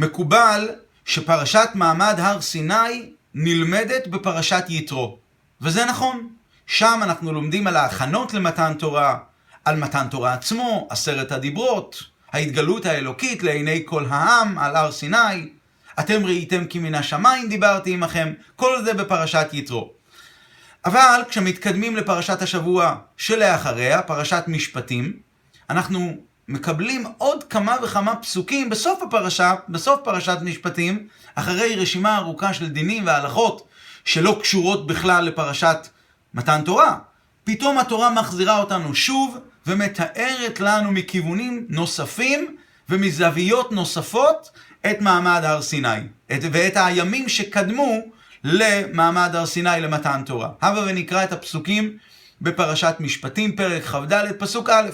מקובל 0.00 0.68
שפרשת 1.04 1.68
מעמד 1.74 2.14
הר 2.18 2.40
סיני 2.40 3.12
נלמדת 3.34 4.06
בפרשת 4.06 4.64
יתרו. 4.68 5.18
וזה 5.60 5.84
נכון. 5.84 6.28
שם 6.66 7.00
אנחנו 7.02 7.32
לומדים 7.32 7.66
על 7.66 7.76
ההכנות 7.76 8.34
למתן 8.34 8.74
תורה, 8.78 9.18
על 9.64 9.76
מתן 9.76 10.06
תורה 10.10 10.32
עצמו, 10.32 10.86
עשרת 10.90 11.32
הדיברות, 11.32 12.02
ההתגלות 12.32 12.86
האלוקית 12.86 13.42
לעיני 13.42 13.82
כל 13.84 14.04
העם 14.08 14.58
על 14.58 14.76
הר 14.76 14.92
סיני. 14.92 15.48
אתם 16.00 16.26
ראיתם 16.26 16.64
כי 16.64 16.78
מן 16.78 16.94
השמיים 16.94 17.48
דיברתי 17.48 17.92
עמכם, 17.92 18.32
כל 18.56 18.84
זה 18.84 18.94
בפרשת 18.94 19.48
יתרו. 19.52 19.92
אבל 20.84 21.22
כשמתקדמים 21.28 21.96
לפרשת 21.96 22.42
השבוע 22.42 22.94
שלאחריה, 23.16 24.02
פרשת 24.02 24.44
משפטים, 24.46 25.12
אנחנו 25.70 26.16
מקבלים 26.50 27.04
עוד 27.18 27.44
כמה 27.44 27.76
וכמה 27.82 28.16
פסוקים 28.16 28.70
בסוף 28.70 29.02
הפרשה, 29.02 29.54
בסוף 29.68 30.00
פרשת 30.04 30.38
משפטים, 30.42 31.08
אחרי 31.34 31.76
רשימה 31.76 32.18
ארוכה 32.18 32.54
של 32.54 32.68
דינים 32.68 33.06
והלכות 33.06 33.68
שלא 34.04 34.38
קשורות 34.42 34.86
בכלל 34.86 35.24
לפרשת 35.24 35.88
מתן 36.34 36.62
תורה. 36.64 36.98
פתאום 37.44 37.78
התורה 37.78 38.10
מחזירה 38.10 38.58
אותנו 38.58 38.94
שוב 38.94 39.38
ומתארת 39.66 40.60
לנו 40.60 40.92
מכיוונים 40.92 41.66
נוספים 41.68 42.56
ומזוויות 42.88 43.72
נוספות 43.72 44.50
את 44.90 45.00
מעמד 45.00 45.40
הר 45.44 45.62
סיני, 45.62 46.00
את, 46.32 46.40
ואת 46.52 46.72
הימים 46.76 47.28
שקדמו 47.28 47.98
למעמד 48.44 49.30
הר 49.34 49.46
סיני 49.46 49.80
למתן 49.80 50.22
תורה. 50.26 50.48
הבה 50.62 50.84
ונקרא 50.86 51.24
את 51.24 51.32
הפסוקים 51.32 51.96
בפרשת 52.40 52.94
משפטים, 53.00 53.56
פרק 53.56 53.82
כ"ד, 53.82 54.32
פסוק 54.38 54.70
א'. 54.70 54.90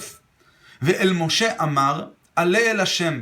ואל 0.81 1.13
משה 1.13 1.63
אמר, 1.63 2.05
עלה 2.35 2.59
אל 2.59 2.79
השם, 2.79 3.21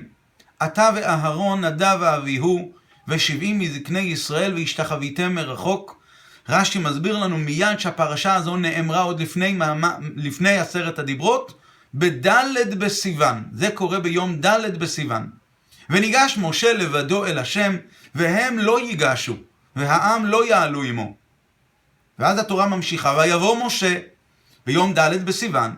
אתה 0.63 0.89
ואהרון, 0.95 1.65
נדב 1.65 1.97
ואביהו, 2.01 2.71
ושבעים 3.07 3.59
מזקני 3.59 3.99
ישראל, 3.99 4.53
והשתחוויתם 4.53 5.35
מרחוק. 5.35 6.01
רש"י 6.49 6.79
מסביר 6.79 7.17
לנו 7.17 7.37
מיד 7.37 7.79
שהפרשה 7.79 8.35
הזו 8.35 8.57
נאמרה 8.57 9.01
עוד 9.01 9.19
לפני, 9.19 9.59
לפני 10.15 10.57
עשרת 10.57 10.99
הדיברות, 10.99 11.59
בדלת 11.93 12.75
בסיוון. 12.77 13.43
זה 13.51 13.69
קורה 13.73 13.99
ביום 13.99 14.35
דלת 14.35 14.77
בסיוון. 14.77 15.29
וניגש 15.89 16.37
משה 16.41 16.73
לבדו 16.73 17.25
אל 17.25 17.37
השם, 17.37 17.75
והם 18.15 18.59
לא 18.59 18.79
ייגשו, 18.81 19.35
והעם 19.75 20.25
לא 20.25 20.47
יעלו 20.47 20.83
עמו. 20.83 21.15
ואז 22.19 22.39
התורה 22.39 22.67
ממשיכה, 22.67 23.15
ויבוא 23.17 23.65
משה 23.65 23.99
ביום 24.65 24.93
ד' 24.93 25.25
בסיוון, 25.25 25.75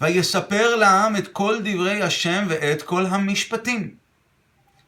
ויספר 0.00 0.76
לעם 0.76 1.16
את 1.16 1.28
כל 1.28 1.56
דברי 1.64 2.02
השם 2.02 2.44
ואת 2.48 2.82
כל 2.82 3.06
המשפטים. 3.06 3.94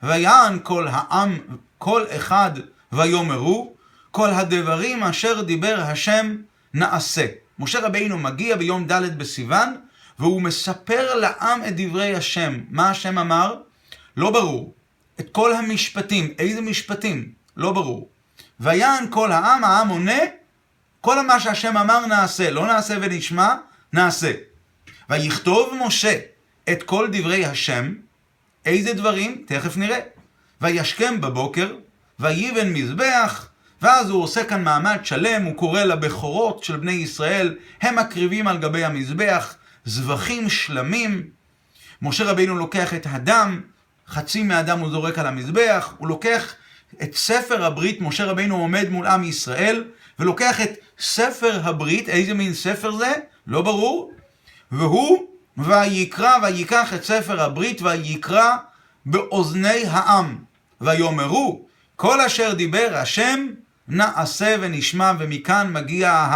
ויען 0.02 0.58
כל 0.62 0.88
העם, 0.90 1.38
כל 1.78 2.04
אחד 2.16 2.50
ויאמרו, 2.92 3.72
כל 4.10 4.30
הדברים 4.30 5.02
אשר 5.02 5.42
דיבר 5.42 5.80
השם 5.80 6.36
נעשה. 6.74 7.26
משה 7.58 7.80
רבינו 7.80 8.18
מגיע 8.18 8.56
ביום 8.56 8.86
ד' 8.86 9.18
בסיוון, 9.18 9.76
והוא 10.18 10.42
מספר 10.42 11.14
לעם 11.14 11.64
את 11.68 11.72
דברי 11.76 12.14
השם. 12.14 12.60
מה 12.70 12.90
השם 12.90 13.18
אמר? 13.18 13.56
לא 14.16 14.30
ברור. 14.30 14.74
את 15.20 15.30
כל 15.32 15.54
המשפטים. 15.54 16.34
איזה 16.38 16.60
משפטים? 16.60 17.32
לא 17.56 17.72
ברור. 17.72 18.08
ויען 18.60 19.06
כל 19.10 19.32
העם, 19.32 19.64
העם 19.64 19.88
עונה, 19.88 20.18
כל 21.00 21.26
מה 21.26 21.40
שהשם 21.40 21.76
אמר 21.76 22.06
נעשה. 22.06 22.50
לא 22.50 22.66
נעשה 22.66 22.94
ונשמע, 23.00 23.54
נעשה. 23.92 24.32
ויכתוב 25.10 25.74
משה 25.86 26.18
את 26.72 26.82
כל 26.82 27.08
דברי 27.12 27.44
השם, 27.44 27.94
איזה 28.66 28.92
דברים? 28.92 29.44
תכף 29.46 29.76
נראה. 29.76 29.98
וישכם 30.60 31.20
בבוקר, 31.20 31.74
ויבן 32.20 32.72
מזבח, 32.72 33.48
ואז 33.82 34.10
הוא 34.10 34.22
עושה 34.22 34.44
כאן 34.44 34.64
מעמד 34.64 34.98
שלם, 35.02 35.44
הוא 35.44 35.56
קורא 35.56 35.82
לבכורות 35.82 36.64
של 36.64 36.76
בני 36.76 36.92
ישראל, 36.92 37.54
הם 37.80 37.98
מקריבים 37.98 38.48
על 38.48 38.58
גבי 38.58 38.84
המזבח 38.84 39.56
זבחים 39.84 40.48
שלמים. 40.48 41.30
משה 42.02 42.24
רבינו 42.24 42.54
לוקח 42.54 42.94
את 42.94 43.06
הדם, 43.10 43.60
חצי 44.08 44.42
מהדם 44.42 44.78
הוא 44.78 44.90
זורק 44.90 45.18
על 45.18 45.26
המזבח, 45.26 45.94
הוא 45.98 46.08
לוקח 46.08 46.54
את 47.02 47.14
ספר 47.14 47.64
הברית, 47.64 48.00
משה 48.00 48.24
רבינו 48.24 48.56
עומד 48.56 48.88
מול 48.90 49.06
עם 49.06 49.24
ישראל, 49.24 49.84
ולוקח 50.18 50.60
את 50.60 50.70
ספר 50.98 51.60
הברית, 51.64 52.08
איזה 52.08 52.34
מין 52.34 52.54
ספר 52.54 52.96
זה? 52.96 53.12
לא 53.46 53.62
ברור. 53.62 54.12
והוא, 54.72 55.18
ויקרא, 55.58 56.38
ויקח 56.42 56.94
את 56.94 57.04
ספר 57.04 57.40
הברית, 57.40 57.82
ויקרא 57.82 58.56
באוזני 59.06 59.82
העם. 59.86 60.38
ויאמרו, 60.80 61.66
כל 61.96 62.20
אשר 62.20 62.54
דיבר 62.54 62.88
השם, 62.94 63.46
נעשה 63.88 64.56
ונשמע, 64.60 65.12
ומכאן 65.18 65.72
מגיע 65.72 66.26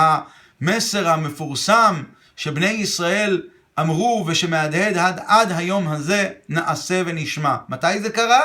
המסר 0.60 1.08
המפורסם 1.08 2.02
שבני 2.36 2.66
ישראל 2.66 3.42
אמרו 3.80 4.24
ושמהדהד 4.26 4.96
עד, 4.96 5.20
עד 5.26 5.52
היום 5.52 5.88
הזה, 5.88 6.30
נעשה 6.48 7.02
ונשמע. 7.06 7.56
מתי 7.68 8.00
זה 8.00 8.10
קרה? 8.10 8.40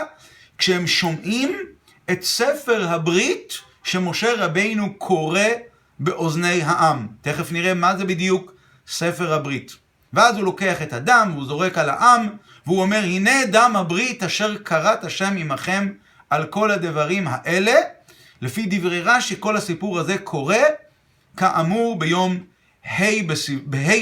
כשהם 0.57 0.87
שומעים 0.87 1.57
את 2.11 2.23
ספר 2.23 2.87
הברית 2.89 3.53
שמשה 3.83 4.33
רבינו 4.37 4.93
קורא 4.97 5.39
באוזני 5.99 6.61
העם. 6.61 7.07
תכף 7.21 7.51
נראה 7.51 7.73
מה 7.73 7.97
זה 7.97 8.05
בדיוק 8.05 8.53
ספר 8.91 9.33
הברית. 9.33 9.75
ואז 10.13 10.35
הוא 10.35 10.43
לוקח 10.43 10.81
את 10.81 10.93
הדם 10.93 11.31
והוא 11.33 11.45
זורק 11.45 11.77
על 11.77 11.89
העם, 11.89 12.27
והוא 12.65 12.81
אומר, 12.81 12.97
הנה 13.03 13.45
דם 13.51 13.75
הברית 13.75 14.23
אשר 14.23 14.57
כרת 14.57 15.03
השם 15.03 15.33
עמכם 15.37 15.89
על 16.29 16.45
כל 16.45 16.71
הדברים 16.71 17.27
האלה. 17.29 17.73
לפי 18.41 18.65
דברי 18.69 19.01
רש"י, 19.01 19.35
כל 19.39 19.57
הסיפור 19.57 19.99
הזה 19.99 20.17
קורה, 20.17 20.63
כאמור, 21.37 21.99
ביום 21.99 22.39
ה' 22.85 23.03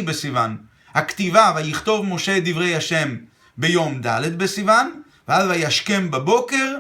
בסיוון. 0.06 0.58
הכתיבה, 0.94 1.54
ויכתוב 1.56 2.06
משה 2.06 2.40
דברי 2.40 2.76
השם 2.76 3.16
ביום 3.58 4.02
ד' 4.02 4.38
בסיוון, 4.38 5.02
ואז 5.28 5.48
וישכם 5.50 6.12
בבוקר, 6.12 6.78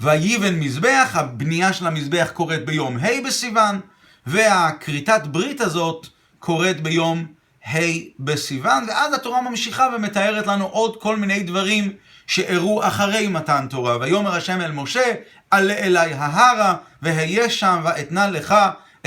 ויבן 0.00 0.60
מזבח, 0.60 1.10
הבנייה 1.14 1.72
של 1.72 1.86
המזבח 1.86 2.30
קורית 2.34 2.64
ביום 2.64 2.96
ה' 2.96 3.20
בסיוון, 3.26 3.80
והכריתת 4.26 5.22
ברית 5.26 5.60
הזאת 5.60 6.06
קורית 6.40 6.80
ביום 6.80 7.26
ה' 7.66 7.78
בסיוון, 8.18 8.84
ואז 8.88 9.14
התורה 9.14 9.42
ממשיכה 9.42 9.88
ומתארת 9.96 10.46
לנו 10.46 10.64
עוד 10.64 10.96
כל 11.00 11.16
מיני 11.16 11.42
דברים 11.42 11.92
שאירעו 12.26 12.86
אחרי 12.86 13.28
מתן 13.28 13.66
תורה. 13.70 13.96
ויאמר 14.00 14.34
השם 14.34 14.60
אל 14.60 14.72
משה, 14.72 15.12
עלה 15.50 15.74
אלי 15.74 16.14
ההרה, 16.14 16.74
והיה 17.02 17.50
שם, 17.50 17.80
ואתנה 17.84 18.30
לך 18.30 18.54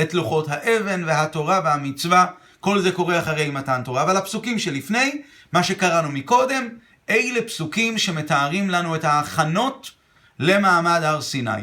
את 0.01 0.13
לוחות 0.13 0.45
האבן 0.49 1.03
והתורה 1.05 1.61
והמצווה. 1.63 2.25
כל 2.59 2.81
זה 2.81 2.91
קורה 2.91 3.19
אחרי 3.19 3.50
מתן 3.50 3.81
תורה. 3.85 4.01
אבל 4.03 4.17
הפסוקים 4.17 4.59
שלפני, 4.59 5.21
מה 5.53 5.63
שקראנו 5.63 6.09
מקודם, 6.11 6.67
אלה 7.09 7.41
פסוקים 7.41 7.97
שמתארים 7.97 8.69
לנו 8.69 8.95
את 8.95 9.03
ההכנות 9.03 9.91
למעמד 10.39 11.01
הר 11.03 11.21
סיני. 11.21 11.61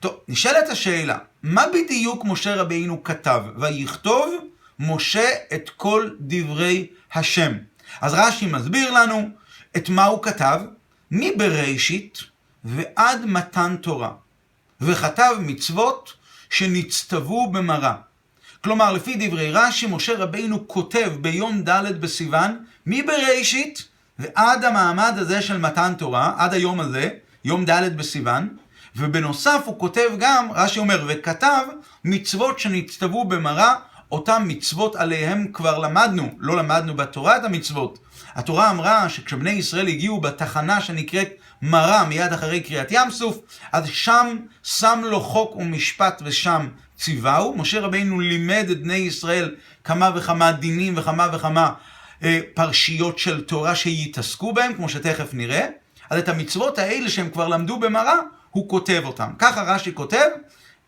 טוב, 0.00 0.16
נשאלת 0.28 0.68
השאלה, 0.68 1.18
מה 1.42 1.64
בדיוק 1.74 2.24
משה 2.24 2.54
רבינו 2.54 3.04
כתב? 3.04 3.42
ויכתוב 3.56 4.34
משה 4.78 5.28
את 5.54 5.70
כל 5.76 6.10
דברי 6.20 6.86
השם. 7.14 7.52
אז 8.00 8.14
רש"י 8.14 8.46
מסביר 8.46 8.90
לנו 8.90 9.28
את 9.76 9.88
מה 9.88 10.04
הוא 10.04 10.22
כתב, 10.22 10.60
מבראשית 11.10 12.18
ועד 12.64 13.26
מתן 13.26 13.76
תורה, 13.82 14.10
וכתב 14.80 15.34
מצוות 15.40 16.12
שנצטוו 16.50 17.50
במראה. 17.50 17.94
כלומר, 18.64 18.92
לפי 18.92 19.28
דברי 19.28 19.52
רש"י, 19.52 19.86
משה 19.86 20.18
רבינו 20.18 20.68
כותב 20.68 21.12
ביום 21.20 21.62
ד' 21.62 22.00
בסיוון, 22.00 22.64
מבראשית 22.86 23.88
ועד 24.18 24.64
המעמד 24.64 25.14
הזה 25.16 25.42
של 25.42 25.58
מתן 25.58 25.94
תורה, 25.98 26.34
עד 26.38 26.54
היום 26.54 26.80
הזה, 26.80 27.08
יום 27.44 27.64
ד' 27.64 27.96
בסיוון, 27.96 28.56
ובנוסף 28.96 29.62
הוא 29.64 29.78
כותב 29.78 30.08
גם, 30.18 30.48
רש"י 30.52 30.78
אומר, 30.78 31.04
וכתב 31.08 31.66
מצוות 32.04 32.58
שנצטוו 32.58 33.24
במראה, 33.24 33.74
אותם 34.14 34.44
מצוות 34.46 34.96
עליהם 34.96 35.46
כבר 35.52 35.78
למדנו, 35.78 36.30
לא 36.38 36.56
למדנו 36.56 36.96
בתורה 36.96 37.36
את 37.36 37.44
המצוות. 37.44 37.98
התורה 38.34 38.70
אמרה 38.70 39.08
שכשבני 39.08 39.50
ישראל 39.50 39.88
הגיעו 39.88 40.20
בתחנה 40.20 40.80
שנקראת 40.80 41.28
מרה 41.62 42.04
מיד 42.04 42.32
אחרי 42.32 42.60
קריאת 42.60 42.86
ים 42.90 43.10
סוף, 43.10 43.38
אז 43.72 43.86
שם 43.86 44.36
שם 44.62 45.00
לו 45.04 45.20
חוק 45.20 45.56
ומשפט 45.56 46.22
ושם 46.24 46.68
ציווהו. 46.96 47.56
משה 47.56 47.80
רבינו 47.80 48.20
לימד 48.20 48.66
את 48.70 48.82
בני 48.82 48.94
ישראל 48.94 49.54
כמה 49.84 50.10
וכמה 50.14 50.52
דינים 50.52 50.94
וכמה 50.96 51.28
וכמה 51.32 51.72
אה, 52.22 52.40
פרשיות 52.54 53.18
של 53.18 53.44
תורה 53.44 53.74
שיתעסקו 53.74 54.52
בהם, 54.52 54.74
כמו 54.74 54.88
שתכף 54.88 55.28
נראה. 55.32 55.66
אז 56.10 56.18
את 56.18 56.28
המצוות 56.28 56.78
האלה 56.78 57.10
שהם 57.10 57.30
כבר 57.30 57.48
למדו 57.48 57.80
במרה, 57.80 58.18
הוא 58.50 58.68
כותב 58.68 59.02
אותם. 59.04 59.30
ככה 59.38 59.62
רש"י 59.62 59.94
כותב, 59.94 60.26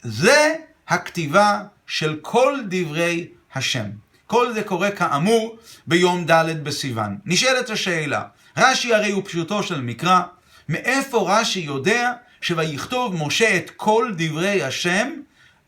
זה 0.02 0.55
הכתיבה 0.88 1.62
של 1.86 2.16
כל 2.22 2.58
דברי 2.68 3.28
השם. 3.54 3.86
כל 4.26 4.52
זה 4.52 4.62
קורה 4.62 4.90
כאמור 4.90 5.58
ביום 5.86 6.24
ד' 6.30 6.64
בסיוון. 6.64 7.18
נשאלת 7.24 7.70
השאלה, 7.70 8.22
רש"י 8.56 8.94
הרי 8.94 9.10
הוא 9.10 9.22
פשוטו 9.24 9.62
של 9.62 9.80
מקרא, 9.80 10.20
מאיפה 10.68 11.24
רש"י 11.28 11.60
יודע 11.60 12.12
שויכתוב 12.40 13.26
משה 13.26 13.56
את 13.56 13.70
כל 13.70 14.12
דברי 14.16 14.62
השם? 14.62 15.08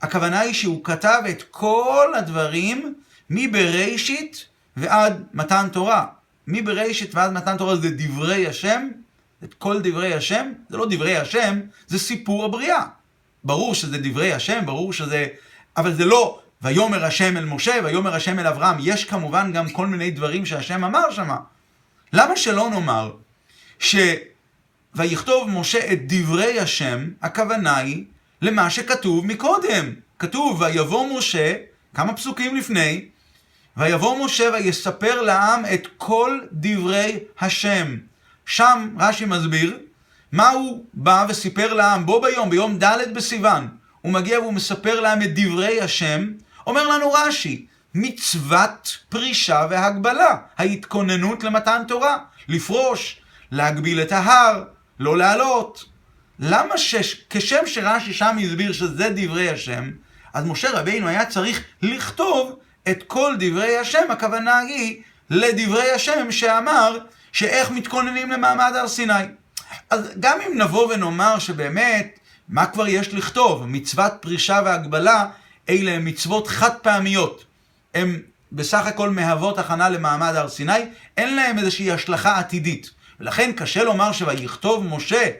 הכוונה 0.02 0.40
היא 0.40 0.54
שהוא 0.54 0.84
כתב 0.84 1.22
את 1.30 1.42
כל 1.50 2.12
הדברים 2.18 2.94
מבראשית 3.30 4.46
ועד 4.76 5.24
מתן 5.34 5.68
תורה. 5.72 6.06
מבראשית 6.46 7.14
ועד 7.14 7.32
מתן 7.32 7.56
תורה 7.56 7.76
זה 7.76 7.90
דברי 7.90 8.46
השם, 8.46 8.88
את 9.44 9.54
כל 9.54 9.80
דברי 9.82 10.14
השם, 10.14 10.52
זה 10.68 10.76
לא 10.76 10.86
דברי 10.90 11.16
השם, 11.16 11.60
זה 11.86 11.98
סיפור 11.98 12.44
הבריאה. 12.44 12.84
ברור 13.44 13.74
שזה 13.74 13.98
דברי 13.98 14.32
השם, 14.32 14.66
ברור 14.66 14.92
שזה... 14.92 15.26
אבל 15.78 15.94
זה 15.94 16.04
לא 16.04 16.40
ויאמר 16.62 17.04
השם 17.04 17.36
אל 17.36 17.44
משה, 17.44 17.74
ויאמר 17.84 18.14
השם 18.14 18.38
אל 18.38 18.46
אברהם. 18.46 18.76
יש 18.80 19.04
כמובן 19.04 19.52
גם 19.52 19.70
כל 19.70 19.86
מיני 19.86 20.10
דברים 20.10 20.46
שהשם 20.46 20.84
אמר 20.84 21.10
שמה. 21.10 21.36
למה 22.12 22.36
שלא 22.36 22.70
נאמר 22.70 23.12
ש... 23.78 23.96
ויכתוב 24.94 25.50
משה 25.50 25.92
את 25.92 25.98
דברי 26.06 26.60
השם, 26.60 27.08
הכוונה 27.22 27.76
היא 27.76 28.04
למה 28.42 28.70
שכתוב 28.70 29.26
מקודם. 29.26 29.92
כתוב, 30.18 30.60
ויבוא 30.60 31.18
משה, 31.18 31.54
כמה 31.94 32.12
פסוקים 32.12 32.56
לפני, 32.56 33.04
ויבוא 33.76 34.24
משה 34.24 34.50
ויספר 34.52 35.22
לעם 35.22 35.62
את 35.74 35.88
כל 35.96 36.40
דברי 36.52 37.18
השם. 37.40 37.96
שם 38.46 38.88
רש"י 38.98 39.24
מסביר 39.24 39.78
מה 40.32 40.50
הוא 40.50 40.84
בא 40.94 41.26
וסיפר 41.28 41.72
לעם 41.72 42.06
בו 42.06 42.20
ביום, 42.20 42.50
ביום 42.50 42.78
ד' 42.78 43.14
בסיוון. 43.14 43.77
הוא 44.00 44.12
מגיע 44.12 44.40
והוא 44.40 44.52
מספר 44.52 45.00
להם 45.00 45.22
את 45.22 45.34
דברי 45.34 45.80
השם. 45.80 46.26
אומר 46.66 46.88
לנו 46.88 47.12
רש"י, 47.12 47.66
מצוות 47.94 48.98
פרישה 49.08 49.66
והגבלה, 49.70 50.36
ההתכוננות 50.58 51.44
למתן 51.44 51.82
תורה, 51.88 52.18
לפרוש, 52.48 53.20
להגביל 53.52 54.02
את 54.02 54.12
ההר, 54.12 54.64
לא 55.00 55.18
לעלות. 55.18 55.84
למה 56.38 56.78
ש... 56.78 56.94
כשם 57.30 57.66
שרש"י 57.66 58.12
שם 58.12 58.36
הסביר 58.44 58.72
שזה 58.72 59.08
דברי 59.14 59.50
השם, 59.50 59.90
אז 60.34 60.44
משה 60.44 60.70
רבינו 60.70 61.08
היה 61.08 61.26
צריך 61.26 61.64
לכתוב 61.82 62.58
את 62.88 63.02
כל 63.06 63.34
דברי 63.38 63.76
השם, 63.76 64.10
הכוונה 64.10 64.58
היא 64.58 65.02
לדברי 65.30 65.90
השם 65.90 66.32
שאמר 66.32 66.98
שאיך 67.32 67.70
מתכוננים 67.70 68.30
למעמד 68.30 68.72
הר 68.74 68.88
סיני. 68.88 69.24
אז 69.90 70.10
גם 70.20 70.38
אם 70.46 70.58
נבוא 70.58 70.92
ונאמר 70.94 71.38
שבאמת, 71.38 72.17
מה 72.48 72.66
כבר 72.66 72.88
יש 72.88 73.14
לכתוב? 73.14 73.66
מצוות 73.66 74.12
פרישה 74.20 74.60
והגבלה, 74.64 75.26
אלה 75.68 75.90
הן 75.90 76.08
מצוות 76.08 76.46
חד 76.46 76.74
פעמיות. 76.82 77.44
הן 77.94 78.20
בסך 78.52 78.86
הכל 78.86 79.10
מהוות 79.10 79.58
הכנה 79.58 79.88
למעמד 79.88 80.36
הר 80.36 80.48
סיני, 80.48 80.72
אין 81.16 81.36
להן 81.36 81.58
איזושהי 81.58 81.92
השלכה 81.92 82.38
עתידית. 82.38 82.90
ולכן 83.20 83.52
קשה 83.52 83.84
לומר 83.84 84.12
שויכתוב 84.12 84.86
משה 84.86 85.30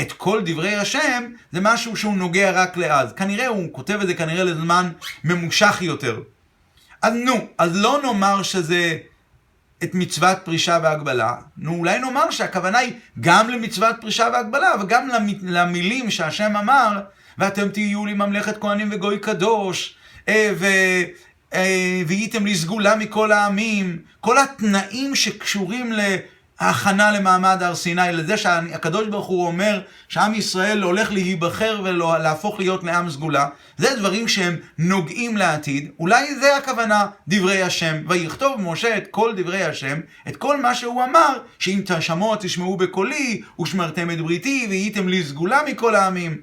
את 0.00 0.12
כל 0.12 0.42
דברי 0.44 0.76
השם, 0.76 1.24
זה 1.52 1.60
משהו 1.60 1.96
שהוא 1.96 2.16
נוגע 2.16 2.50
רק 2.50 2.76
לאז. 2.76 3.12
כנראה 3.12 3.46
הוא 3.46 3.68
כותב 3.72 3.98
את 4.00 4.06
זה 4.06 4.14
כנראה 4.14 4.44
לזמן 4.44 4.90
ממושך 5.24 5.78
יותר. 5.80 6.20
אז 7.02 7.12
נו, 7.14 7.46
אז 7.58 7.76
לא 7.76 8.00
נאמר 8.02 8.42
שזה 8.42 8.98
את 9.84 9.94
מצוות 9.94 10.38
פרישה 10.44 10.78
והגבלה, 10.82 11.34
נו 11.56 11.74
אולי 11.74 11.98
נאמר 11.98 12.30
שהכוונה 12.30 12.78
היא 12.78 12.92
גם 13.20 13.48
למצוות 13.48 13.96
פרישה 14.00 14.28
והגבלה 14.32 14.72
וגם 14.80 15.08
למילים 15.42 16.10
שהשם 16.10 16.56
אמר, 16.56 17.00
ואתם 17.38 17.68
תהיו 17.68 18.06
לי 18.06 18.14
ממלכת 18.14 18.60
כהנים 18.60 18.88
וגוי 18.92 19.18
קדוש, 19.18 19.94
אה, 20.28 20.52
ו... 20.58 20.66
אה, 21.54 22.02
והייתם 22.06 22.46
לי 22.46 22.54
סגולה 22.54 22.96
מכל 22.96 23.32
העמים, 23.32 23.98
כל 24.20 24.38
התנאים 24.38 25.14
שקשורים 25.14 25.92
ההכנה 26.60 27.12
למעמד 27.12 27.62
הר 27.62 27.74
סיני, 27.74 28.12
לזה 28.12 28.36
שהקדוש 28.36 29.08
ברוך 29.08 29.26
הוא 29.26 29.46
אומר 29.46 29.80
שעם 30.08 30.34
ישראל 30.34 30.82
הולך 30.82 31.12
להיבחר 31.12 31.80
ולהפוך 31.84 32.58
להיות 32.58 32.84
לעם 32.84 33.10
סגולה, 33.10 33.48
זה 33.76 33.96
דברים 33.96 34.28
שהם 34.28 34.56
נוגעים 34.78 35.36
לעתיד, 35.36 35.90
אולי 35.98 36.34
זה 36.34 36.56
הכוונה 36.56 37.06
דברי 37.28 37.62
השם, 37.62 37.96
ויכתוב 38.08 38.60
משה 38.60 38.96
את 38.96 39.04
כל 39.10 39.32
דברי 39.36 39.64
השם, 39.64 40.00
את 40.28 40.36
כל 40.36 40.60
מה 40.60 40.74
שהוא 40.74 41.04
אמר, 41.04 41.38
שאם 41.58 41.80
תשמעו 41.84 42.36
תשמעו 42.36 42.76
בקולי, 42.76 43.42
ושמרתם 43.60 44.10
את 44.10 44.20
בריתי, 44.20 44.66
והייתם 44.68 45.08
לי 45.08 45.24
סגולה 45.24 45.60
מכל 45.66 45.94
העמים. 45.94 46.40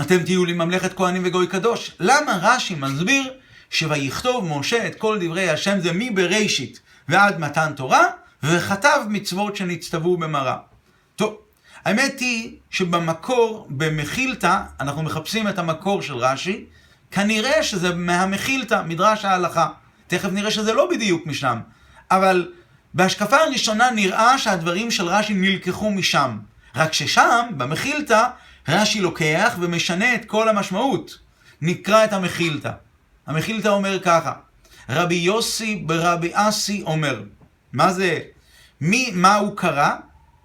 אתם 0.00 0.22
תהיו 0.22 0.44
לי 0.44 0.52
ממלכת 0.52 0.96
כהנים 0.96 1.22
וגוי 1.24 1.46
קדוש. 1.46 1.90
למה 2.00 2.38
רש"י 2.42 2.74
מסביר 2.74 3.32
שויכתוב 3.70 4.58
משה 4.58 4.86
את 4.86 4.94
כל 4.94 5.18
דברי 5.20 5.50
השם 5.50 5.80
זה 5.80 5.90
מבראשית 5.94 6.80
ועד 7.08 7.40
מתן 7.40 7.72
תורה, 7.76 8.04
וכתב 8.42 9.00
מצוות 9.08 9.56
שנצטוו 9.56 10.16
במראה. 10.16 10.56
טוב, 11.16 11.36
האמת 11.84 12.20
היא 12.20 12.56
שבמקור, 12.70 13.66
במחילתא, 13.70 14.60
אנחנו 14.80 15.02
מחפשים 15.02 15.48
את 15.48 15.58
המקור 15.58 16.02
של 16.02 16.16
רש"י, 16.16 16.64
כנראה 17.10 17.62
שזה 17.62 17.94
מהמחילתא, 17.94 18.82
מדרש 18.86 19.24
ההלכה. 19.24 19.68
תכף 20.06 20.28
נראה 20.32 20.50
שזה 20.50 20.72
לא 20.72 20.90
בדיוק 20.90 21.26
משם. 21.26 21.58
אבל 22.10 22.52
בהשקפה 22.94 23.36
הראשונה 23.36 23.90
נראה 23.90 24.38
שהדברים 24.38 24.90
של 24.90 25.04
רש"י 25.04 25.34
נלקחו 25.34 25.90
משם. 25.90 26.38
רק 26.76 26.92
ששם, 26.92 27.46
במחילתא, 27.56 28.26
רש"י 28.68 29.00
לוקח 29.00 29.56
ומשנה 29.60 30.14
את 30.14 30.24
כל 30.24 30.48
המשמעות. 30.48 31.18
נקרא 31.62 32.04
את 32.04 32.12
המחילתא. 32.12 32.70
המחילתא 33.26 33.68
אומר 33.68 33.98
ככה, 34.00 34.32
רבי 34.88 35.14
יוסי 35.14 35.76
ברבי 35.76 36.30
אסי 36.32 36.82
אומר, 36.86 37.22
מה 37.72 37.92
זה, 37.92 38.18
מי, 38.80 39.10
מה 39.14 39.34
הוא 39.34 39.56
קרא? 39.56 39.90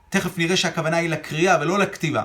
תכף 0.09 0.37
נראה 0.37 0.57
שהכוונה 0.57 0.97
היא 0.97 1.09
לקריאה 1.09 1.57
ולא 1.61 1.79
לכתיבה. 1.79 2.23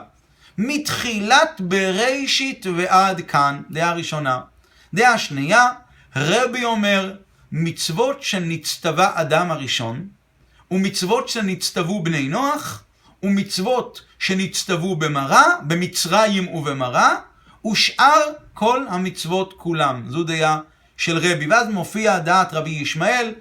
מתחילת 0.59 1.61
בראשית 1.61 2.67
ועד 2.77 3.21
כאן, 3.21 3.63
דעה 3.71 3.93
ראשונה. 3.93 4.41
דעה 4.95 5.19
שנייה, 5.19 5.67
רבי 6.17 6.65
אומר, 6.65 7.15
מצוות 7.53 8.23
שנצטווה 8.23 9.11
אדם 9.15 9.51
הראשון, 9.51 10.09
ומצוות 10.71 11.29
שנצטוו 11.29 12.03
בני 12.03 12.29
נוח, 12.29 12.83
ומצוות 13.23 14.03
שנצטוו 14.19 14.97
במראה, 14.97 15.45
במצרים 15.63 16.49
ובמראה, 16.49 17.15
ושאר 17.67 18.23
כל 18.55 18.85
המצוות 18.89 19.55
כולם. 19.57 20.03
זו 20.09 20.25
דעה 20.25 20.61
של 20.97 21.19
רבי. 21.19 21.47
ואז 21.47 21.69
מופיע 21.69 22.19
דעת 22.19 22.55
רבי 22.55 22.71
ישמעאל, 22.71 23.35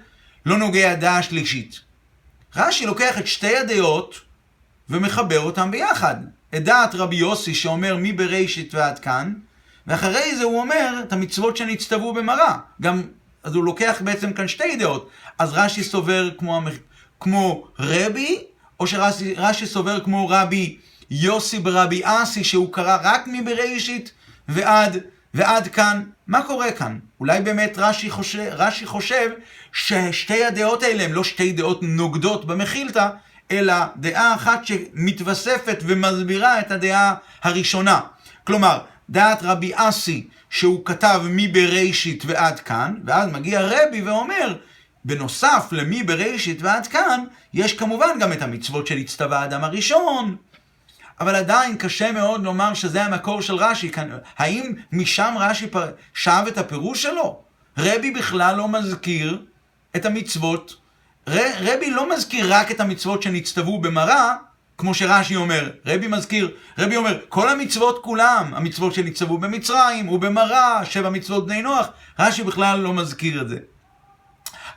לא 0.46 0.58
נוגע 0.58 0.94
דעה 0.94 1.22
שלישית. 1.22 1.80
רש"י 2.56 2.86
לוקח 2.86 3.18
את 3.18 3.26
שתי 3.26 3.56
הדעות 3.56 4.20
ומחבר 4.88 5.40
אותם 5.40 5.70
ביחד. 5.70 6.16
את 6.54 6.64
דעת 6.64 6.94
רבי 6.94 7.16
יוסי 7.16 7.54
שאומר 7.54 7.96
מבראשית 7.98 8.74
ועד 8.74 8.98
כאן, 8.98 9.34
ואחרי 9.86 10.36
זה 10.36 10.44
הוא 10.44 10.60
אומר 10.60 11.00
את 11.02 11.12
המצוות 11.12 11.56
שנצטוו 11.56 12.14
במראה. 12.14 12.56
גם, 12.80 13.02
אז 13.42 13.54
הוא 13.54 13.64
לוקח 13.64 13.96
בעצם 14.04 14.32
כאן 14.32 14.48
שתי 14.48 14.76
דעות. 14.76 15.10
אז 15.38 15.52
רש"י 15.52 15.84
סובר 15.84 16.30
כמו, 16.38 16.60
כמו 17.20 17.66
רבי, 17.78 18.38
או 18.80 18.86
שרש"י 18.86 19.66
סובר 19.66 20.00
כמו 20.00 20.28
רבי 20.28 20.78
יוסי 21.10 21.58
ברבי 21.58 22.00
אסי, 22.04 22.44
שהוא 22.44 22.72
קרא 22.72 22.98
רק 23.02 23.22
מבראשית 23.26 24.12
ועד, 24.48 24.96
ועד 25.34 25.68
כאן. 25.68 26.04
מה 26.26 26.42
קורה 26.42 26.72
כאן? 26.72 26.98
אולי 27.20 27.40
באמת 27.40 27.74
רש"י 27.76 28.10
חושב, 28.10 28.50
רש"י 28.52 28.86
חושב 28.86 29.30
ששתי 29.72 30.44
הדעות 30.44 30.82
האלה 30.82 31.04
הן 31.04 31.12
לא 31.12 31.24
שתי 31.24 31.52
דעות 31.52 31.82
נוגדות 31.82 32.44
במחילתא, 32.44 33.08
אלא 33.50 33.74
דעה 33.96 34.34
אחת 34.34 34.66
שמתווספת 34.66 35.78
ומסבירה 35.82 36.60
את 36.60 36.70
הדעה 36.70 37.14
הראשונה. 37.42 38.00
כלומר, 38.44 38.78
דעת 39.10 39.38
רבי 39.42 39.72
אסי, 39.74 40.26
שהוא 40.50 40.84
כתב 40.84 41.22
מבראשית 41.24 42.22
ועד 42.26 42.60
כאן, 42.60 42.94
ואז 43.04 43.28
מגיע 43.28 43.60
רבי 43.62 44.02
ואומר, 44.02 44.54
בנוסף 45.04 45.68
למי 45.72 46.02
בראשית 46.02 46.62
ועד 46.62 46.86
כאן, 46.86 47.24
יש 47.54 47.72
כמובן 47.72 48.18
גם 48.20 48.32
את 48.32 48.42
המצוות 48.42 48.86
של 48.86 48.96
הצטווה 48.96 49.38
האדם 49.38 49.64
הראשון, 49.64 50.36
אבל 51.20 51.34
עדיין 51.34 51.76
קשה 51.76 52.12
מאוד 52.12 52.44
לומר 52.44 52.74
שזה 52.74 53.04
המקור 53.04 53.42
של 53.42 53.54
רש"י. 53.54 53.90
האם 54.38 54.72
משם 54.92 55.34
רש"י 55.38 55.66
שאב 56.14 56.46
את 56.46 56.58
הפירוש 56.58 57.02
שלו? 57.02 57.42
רבי 57.78 58.10
בכלל 58.10 58.56
לא 58.56 58.68
מזכיר 58.68 59.42
את 59.96 60.04
המצוות. 60.04 60.76
רבי 61.60 61.90
לא 61.90 62.14
מזכיר 62.14 62.54
רק 62.54 62.70
את 62.70 62.80
המצוות 62.80 63.22
שנצטוו 63.22 63.80
במראה, 63.80 64.34
כמו 64.78 64.94
שרש"י 64.94 65.36
אומר. 65.36 65.70
רבי 65.86 66.08
מזכיר, 66.08 66.50
רבי 66.78 66.96
אומר, 66.96 67.18
כל 67.28 67.48
המצוות 67.48 68.04
כולם, 68.04 68.52
המצוות 68.54 68.94
שנצטוו 68.94 69.38
במצרים 69.38 70.08
ובמראה, 70.08 70.84
שבע 70.84 71.10
מצוות 71.10 71.46
בני 71.46 71.62
נוח, 71.62 71.86
רש"י 72.18 72.42
בכלל 72.42 72.80
לא 72.80 72.92
מזכיר 72.92 73.42
את 73.42 73.48
זה. 73.48 73.58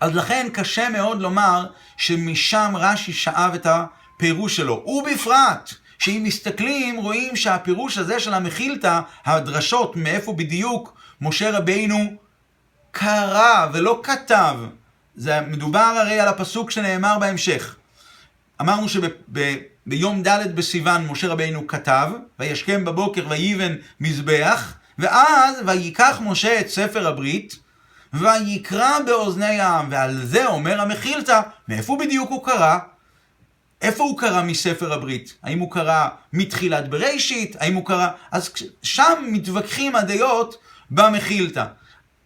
אז 0.02 0.16
לכן 0.16 0.48
קשה 0.54 0.90
מאוד 0.90 1.22
לומר 1.22 1.66
שמשם 1.98 2.74
רש"י 2.76 3.14
שאב 3.14 3.54
את 3.54 3.68
הפירוש 3.70 4.56
שלו. 4.56 4.84
ובפרט, 4.88 5.74
שאם 6.04 6.24
מסתכלים 6.24 7.00
רואים 7.00 7.36
שהפירוש 7.36 7.98
הזה 7.98 8.20
של 8.20 8.34
המחילתא, 8.34 9.00
הדרשות 9.26 9.96
מאיפה 9.96 10.34
בדיוק 10.34 10.98
משה 11.22 11.58
רבינו 11.58 12.14
קרא 12.92 13.68
ולא 13.74 14.00
כתב. 14.04 14.56
זה 15.16 15.42
מדובר 15.42 15.80
הרי 15.80 16.20
על 16.20 16.28
הפסוק 16.28 16.72
שנאמר 16.72 17.18
בהמשך. 17.20 17.76
אמרנו 18.62 18.88
ביום 19.86 20.24
ד' 20.24 20.56
בסיוון 20.56 21.08
משה 21.08 21.28
רבינו 21.28 21.68
כתב, 21.68 22.10
וישכם 22.40 22.86
בבוקר 22.86 23.26
ויבן 23.30 23.76
מזבח, 24.00 24.74
ואז 25.00 25.56
ויקח 25.66 26.20
משה 26.22 26.60
את 26.60 26.70
ספר 26.70 27.08
הברית, 27.08 27.56
ויקרא 28.14 29.00
באוזני 29.06 29.60
העם, 29.60 29.88
ועל 29.90 30.26
זה 30.26 30.46
אומר 30.46 30.82
המחילתא, 30.82 31.42
מאיפה 31.68 31.98
בדיוק 32.00 32.30
הוא 32.30 32.46
קרא? 32.46 32.78
איפה 33.84 34.04
הוא 34.04 34.18
קרא 34.18 34.44
מספר 34.44 34.94
הברית? 34.94 35.34
האם 35.44 35.60
הוא 35.60 35.72
קרא 35.72 36.08
מתחילת 36.34 36.90
בראשית? 36.90 37.56
האם 37.60 37.74
הוא 37.74 37.86
קרא... 37.86 38.08
אז 38.32 38.54
שם 38.84 39.24
מתווכחים 39.28 39.96
הדעות 39.96 40.58
במחילתא. 40.92 41.66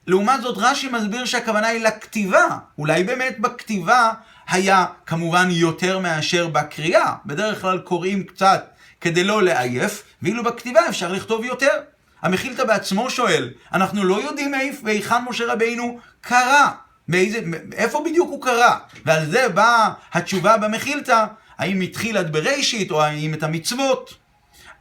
לעומת 0.08 0.42
זאת 0.42 0.58
רש"י 0.58 0.88
מסביר 0.88 1.26
שהכוונה 1.26 1.68
היא 1.68 1.84
לכתיבה. 1.84 2.58
אולי 2.78 3.04
באמת 3.04 3.40
בכתיבה 3.40 4.12
היה 4.50 4.86
כמובן 5.06 5.48
יותר 5.52 6.00
מאשר 6.00 6.48
בקריאה. 6.48 7.14
בדרך 7.26 7.62
כלל 7.62 7.80
קוראים 7.80 8.24
קצת 8.24 8.68
כדי 9.02 9.24
לא 9.24 9.44
לעייף, 9.44 10.04
ואילו 10.22 10.44
בכתיבה 10.44 10.90
אפשר 10.90 11.12
לכתוב 11.12 11.46
יותר. 11.46 11.82
המחילתא 12.22 12.64
בעצמו 12.64 13.10
שואל, 13.10 13.50
אנחנו 13.74 14.04
לא 14.04 14.22
יודעים 14.22 14.54
היכן 14.86 15.24
משה 15.30 15.54
רבינו 15.54 16.00
קרא. 16.22 16.68
מאיזה, 17.08 17.40
איפה 17.74 18.04
בדיוק 18.06 18.30
הוא 18.30 18.42
קרא? 18.42 18.76
ועל 19.06 19.26
זה 19.26 19.50
באה 19.50 19.90
התשובה 20.14 20.58
במחילתא, 20.58 21.26
האם 21.58 21.82
התחיל 21.82 22.18
עד 22.18 22.34
בראשית, 22.34 22.92
או 22.92 23.04
האם 23.04 23.34
את 23.34 23.44
המצוות. 23.44 24.14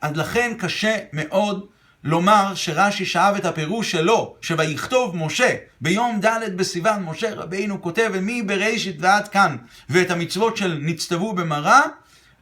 אז 0.00 0.16
לכן 0.16 0.52
קשה 0.58 0.96
מאוד 1.12 1.66
לומר 2.04 2.54
שרש"י 2.54 3.04
שאב 3.04 3.34
את 3.36 3.44
הפירוש 3.44 3.90
שלו, 3.90 4.36
שויכתוב 4.40 5.16
משה, 5.16 5.54
ביום 5.80 6.20
ד' 6.20 6.56
בסיוון 6.56 7.02
משה 7.02 7.34
רבינו 7.34 7.82
כותב 7.82 8.12
מבראשית 8.22 8.96
ועד 9.00 9.28
כאן, 9.28 9.56
ואת 9.90 10.10
המצוות 10.10 10.56
של 10.56 10.78
נצטוו 10.82 11.32
במראה, 11.32 11.80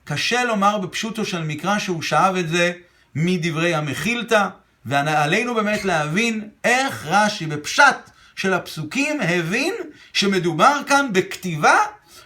קשה 0.04 0.44
לומר 0.44 0.78
בפשוטו 0.78 1.24
של 1.24 1.42
מקרא 1.42 1.78
שהוא 1.78 2.02
שאב 2.02 2.36
את 2.36 2.48
זה 2.48 2.72
מדברי 3.14 3.74
המחילתא, 3.74 4.48
ועלינו 4.86 5.54
באמת 5.54 5.84
להבין 5.84 6.48
איך 6.64 7.06
רש"י 7.06 7.46
בפשט 7.46 8.10
של 8.36 8.52
הפסוקים 8.52 9.20
הבין 9.20 9.74
שמדובר 10.12 10.80
כאן 10.86 11.08
בכתיבה 11.12 11.76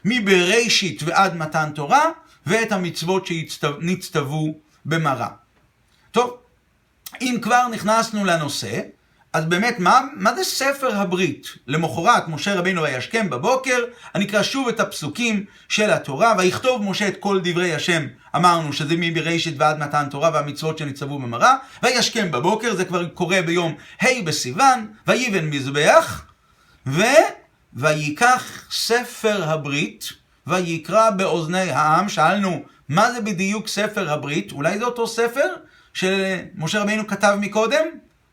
מבראשית 0.09 1.03
ועד 1.03 1.37
מתן 1.37 1.71
תורה, 1.75 2.05
ואת 2.47 2.73
המצוות 2.73 3.27
שנצטוו 3.27 4.55
במראה. 4.85 5.29
טוב, 6.11 6.37
אם 7.21 7.39
כבר 7.43 7.69
נכנסנו 7.69 8.25
לנושא, 8.25 8.81
אז 9.33 9.45
באמת, 9.45 9.79
מה, 9.79 10.01
מה 10.17 10.35
זה 10.35 10.45
ספר 10.45 10.97
הברית? 10.97 11.47
למחרת, 11.67 12.29
משה 12.29 12.55
רבינו 12.55 12.83
וישכם 12.83 13.31
בבוקר, 13.31 13.85
אני 14.15 14.25
אקרא 14.25 14.43
שוב 14.43 14.69
את 14.69 14.81
הפסוקים 14.81 15.45
של 15.69 15.91
התורה, 15.91 16.35
ויכתוב 16.39 16.83
משה 16.83 17.09
את 17.09 17.17
כל 17.21 17.41
דברי 17.45 17.75
השם, 17.75 18.07
אמרנו 18.37 18.73
שזה 18.73 18.95
מבראשית 18.99 19.55
ועד 19.59 19.79
מתן 19.79 20.07
תורה 20.11 20.31
והמצוות 20.35 20.79
שנצטוו 20.79 21.19
במראה, 21.19 21.55
וישכם 21.83 22.31
בבוקר, 22.31 22.75
זה 22.75 22.85
כבר 22.85 23.09
קורה 23.09 23.43
ביום 23.43 23.75
ה' 24.03 24.23
בסיוון, 24.25 24.87
ויבן 25.07 25.51
מזבח, 25.51 26.25
ו... 26.87 27.03
ויקח 27.75 28.69
ספר 28.71 29.45
הברית, 29.45 30.09
ויקרא 30.47 31.11
באוזני 31.11 31.71
העם, 31.71 32.09
שאלנו, 32.09 32.63
מה 32.89 33.13
זה 33.13 33.21
בדיוק 33.21 33.69
ספר 33.69 34.11
הברית? 34.11 34.53
אולי 34.53 34.79
זה 34.79 34.85
אותו 34.85 35.07
ספר 35.07 35.47
שמשה 35.95 36.83
רבינו 36.83 37.07
כתב 37.07 37.37
מקודם? 37.41 37.87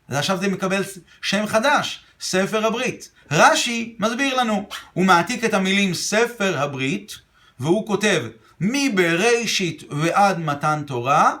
ועכשיו 0.08 0.38
זה 0.38 0.48
מקבל 0.48 0.82
שם 1.22 1.46
חדש, 1.46 2.04
ספר 2.20 2.66
הברית. 2.66 3.10
רש"י 3.30 3.96
מסביר 3.98 4.34
לנו, 4.34 4.68
הוא 4.92 5.04
מעתיק 5.04 5.44
את 5.44 5.54
המילים 5.54 5.94
ספר 5.94 6.58
הברית, 6.58 7.12
והוא 7.60 7.86
כותב, 7.86 8.22
מבראשית 8.60 9.82
ועד 9.90 10.38
מתן 10.38 10.82
תורה, 10.86 11.34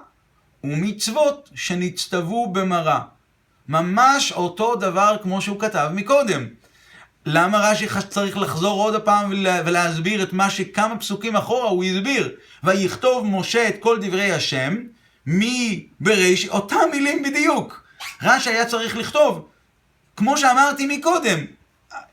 ומצוות 0.64 1.50
שנצטוו 1.54 2.52
במראה. 2.52 3.00
ממש 3.68 4.32
אותו 4.32 4.76
דבר 4.76 5.16
כמו 5.22 5.42
שהוא 5.42 5.60
כתב 5.60 5.90
מקודם. 5.94 6.46
למה 7.26 7.70
רש"י 7.70 7.86
צריך 8.08 8.38
לחזור 8.38 8.82
עוד 8.82 8.94
הפעם 8.94 9.30
ולהסביר 9.64 10.22
את 10.22 10.32
מה 10.32 10.50
שכמה 10.50 10.98
פסוקים 10.98 11.36
אחורה 11.36 11.68
הוא 11.68 11.84
הסביר? 11.84 12.34
ויכתוב 12.64 13.26
משה 13.26 13.68
את 13.68 13.76
כל 13.80 13.98
דברי 14.00 14.32
השם, 14.32 14.76
מבראשית, 15.26 16.50
אותם 16.50 16.76
מילים 16.92 17.22
בדיוק. 17.22 17.84
רש"י 18.22 18.50
היה 18.50 18.66
צריך 18.66 18.96
לכתוב, 18.96 19.48
כמו 20.16 20.38
שאמרתי 20.38 20.98
מקודם, 20.98 21.38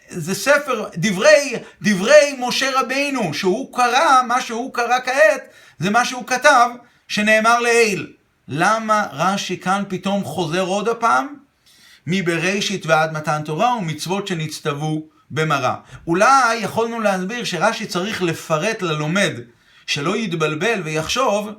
זה 0.09 0.35
ספר, 0.35 0.85
דברי, 0.95 1.53
דברי 1.81 2.35
משה 2.39 2.79
רבינו, 2.79 3.33
שהוא 3.33 3.73
קרא, 3.77 4.21
מה 4.27 4.41
שהוא 4.41 4.73
קרא 4.73 4.99
כעת, 5.05 5.43
זה 5.79 5.89
מה 5.89 6.05
שהוא 6.05 6.27
כתב, 6.27 6.69
שנאמר 7.07 7.59
לעיל. 7.59 8.13
למה 8.47 9.07
רש"י 9.11 9.57
כאן 9.57 9.83
פתאום 9.87 10.23
חוזר 10.23 10.61
עוד 10.61 10.89
הפעם? 10.89 11.42
מבראשית 12.07 12.85
ועד 12.85 13.13
מתן 13.13 13.41
תורה 13.45 13.75
ומצוות 13.75 14.27
שנצטוו 14.27 15.07
במראה. 15.31 15.75
אולי 16.07 16.55
יכולנו 16.55 16.99
להסביר 16.99 17.43
שרש"י 17.43 17.85
צריך 17.85 18.21
לפרט 18.21 18.81
ללומד, 18.81 19.33
שלא 19.85 20.17
יתבלבל 20.17 20.81
ויחשוב 20.83 21.49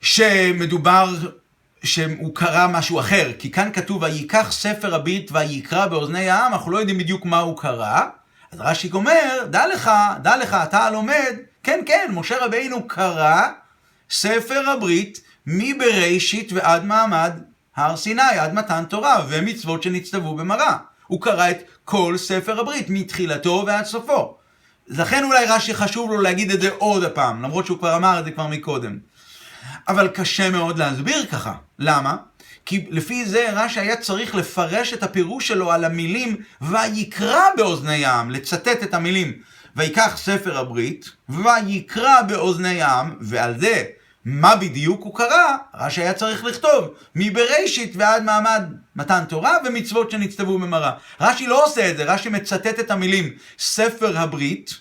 שמדובר 0.00 1.14
שהוא 1.84 2.34
קרא 2.34 2.66
משהו 2.66 3.00
אחר, 3.00 3.30
כי 3.38 3.50
כאן 3.50 3.70
כתוב 3.72 4.02
ויקח 4.02 4.48
ספר 4.50 4.94
הברית 4.94 5.30
ויקרא 5.32 5.86
באוזני 5.86 6.30
העם, 6.30 6.52
אנחנו 6.52 6.70
לא 6.70 6.78
יודעים 6.78 6.98
בדיוק 6.98 7.24
מה 7.24 7.38
הוא 7.38 7.58
קרא. 7.58 8.00
אז 8.52 8.60
רש"י 8.60 8.90
אומר, 8.92 9.46
דע 9.50 9.66
לך, 9.66 9.90
דע 10.22 10.36
לך, 10.36 10.56
אתה 10.62 10.78
הלומד, 10.78 11.36
כן, 11.62 11.80
כן, 11.86 12.10
משה 12.14 12.44
רבינו 12.44 12.88
קרא 12.88 13.42
ספר 14.10 14.70
הברית 14.70 15.20
מבראשית 15.46 16.52
ועד 16.52 16.84
מעמד 16.84 17.32
הר 17.76 17.96
סיני, 17.96 18.22
עד 18.22 18.54
מתן 18.54 18.84
תורה, 18.88 19.26
ומצוות 19.28 19.82
שנצטוו 19.82 20.36
במראה. 20.36 20.76
הוא 21.06 21.20
קרא 21.20 21.50
את 21.50 21.62
כל 21.84 22.14
ספר 22.16 22.60
הברית, 22.60 22.86
מתחילתו 22.88 23.64
ועד 23.66 23.84
סופו. 23.84 24.36
לכן 24.88 25.24
אולי 25.24 25.44
רש"י 25.48 25.74
חשוב 25.74 26.10
לו 26.10 26.20
להגיד 26.20 26.50
את 26.50 26.60
זה 26.60 26.70
עוד 26.78 27.04
הפעם, 27.04 27.42
למרות 27.42 27.66
שהוא 27.66 27.78
כבר 27.78 27.96
אמר 27.96 28.18
את 28.18 28.24
זה 28.24 28.30
כבר 28.30 28.46
מקודם. 28.46 28.98
אבל 29.88 30.08
קשה 30.08 30.50
מאוד 30.50 30.78
להסביר 30.78 31.26
ככה. 31.26 31.54
למה? 31.78 32.16
כי 32.66 32.86
לפי 32.90 33.24
זה 33.24 33.46
רש"י 33.52 33.80
היה 33.80 33.96
צריך 33.96 34.34
לפרש 34.34 34.92
את 34.92 35.02
הפירוש 35.02 35.48
שלו 35.48 35.72
על 35.72 35.84
המילים 35.84 36.36
ויקרא 36.60 37.44
באוזני 37.56 38.04
העם, 38.04 38.30
לצטט 38.30 38.82
את 38.82 38.94
המילים 38.94 39.32
ויקח 39.76 40.16
ספר 40.16 40.58
הברית 40.58 41.10
ויקרא 41.28 42.22
באוזני 42.22 42.82
העם, 42.82 43.16
ועל 43.20 43.60
זה 43.60 43.84
מה 44.26 44.56
בדיוק 44.56 45.02
הוא 45.02 45.14
קרא, 45.14 45.56
רש"י 45.74 46.00
היה 46.00 46.14
צריך 46.14 46.44
לכתוב 46.44 46.94
מבראשית 47.14 47.92
ועד 47.96 48.22
מעמד 48.22 48.62
מתן 48.96 49.24
תורה 49.28 49.56
ומצוות 49.64 50.10
שנצטוו 50.10 50.58
במראה. 50.58 50.92
רש"י 51.20 51.46
לא 51.46 51.64
עושה 51.64 51.90
את 51.90 51.96
זה, 51.96 52.04
רש"י 52.04 52.28
מצטט 52.28 52.80
את 52.80 52.90
המילים 52.90 53.30
ספר 53.58 54.18
הברית, 54.18 54.74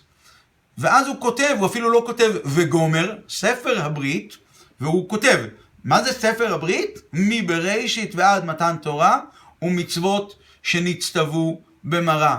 ואז 0.77 1.07
הוא 1.07 1.15
כותב, 1.19 1.55
הוא 1.59 1.67
אפילו 1.67 1.89
לא 1.89 2.03
כותב 2.05 2.31
וגומר, 2.45 3.15
ספר 3.29 3.81
הברית, 3.81 4.37
והוא 4.81 5.09
כותב, 5.09 5.37
מה 5.83 6.03
זה 6.03 6.13
ספר 6.13 6.53
הברית? 6.53 6.99
מבראשית 7.13 8.15
ועד 8.15 8.45
מתן 8.45 8.75
תורה 8.81 9.19
ומצוות 9.61 10.35
שנצטוו 10.63 11.61
במראה. 11.83 12.37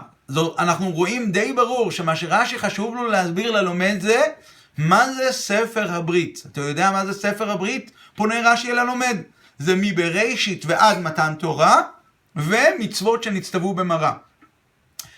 אנחנו 0.58 0.90
רואים 0.90 1.32
די 1.32 1.52
ברור 1.52 1.90
שמה 1.90 2.16
שרש"י 2.16 2.58
חשוב 2.58 2.94
לו 2.94 3.06
להסביר 3.06 3.50
ללומד 3.50 3.96
זה 4.00 4.22
מה 4.78 5.12
זה 5.12 5.32
ספר 5.32 5.92
הברית. 5.92 6.42
אתה 6.52 6.60
יודע 6.60 6.90
מה 6.90 7.06
זה 7.06 7.12
ספר 7.12 7.50
הברית? 7.50 7.90
פונה 8.14 8.34
רש"י 8.44 8.72
אל 8.72 8.78
הלומד. 8.78 9.16
זה 9.58 9.74
מבראשית 9.76 10.64
ועד 10.66 10.98
מתן 10.98 11.34
תורה 11.38 11.82
ומצוות 12.36 13.22
שנצטוו 13.22 13.74
במראה. 13.74 14.12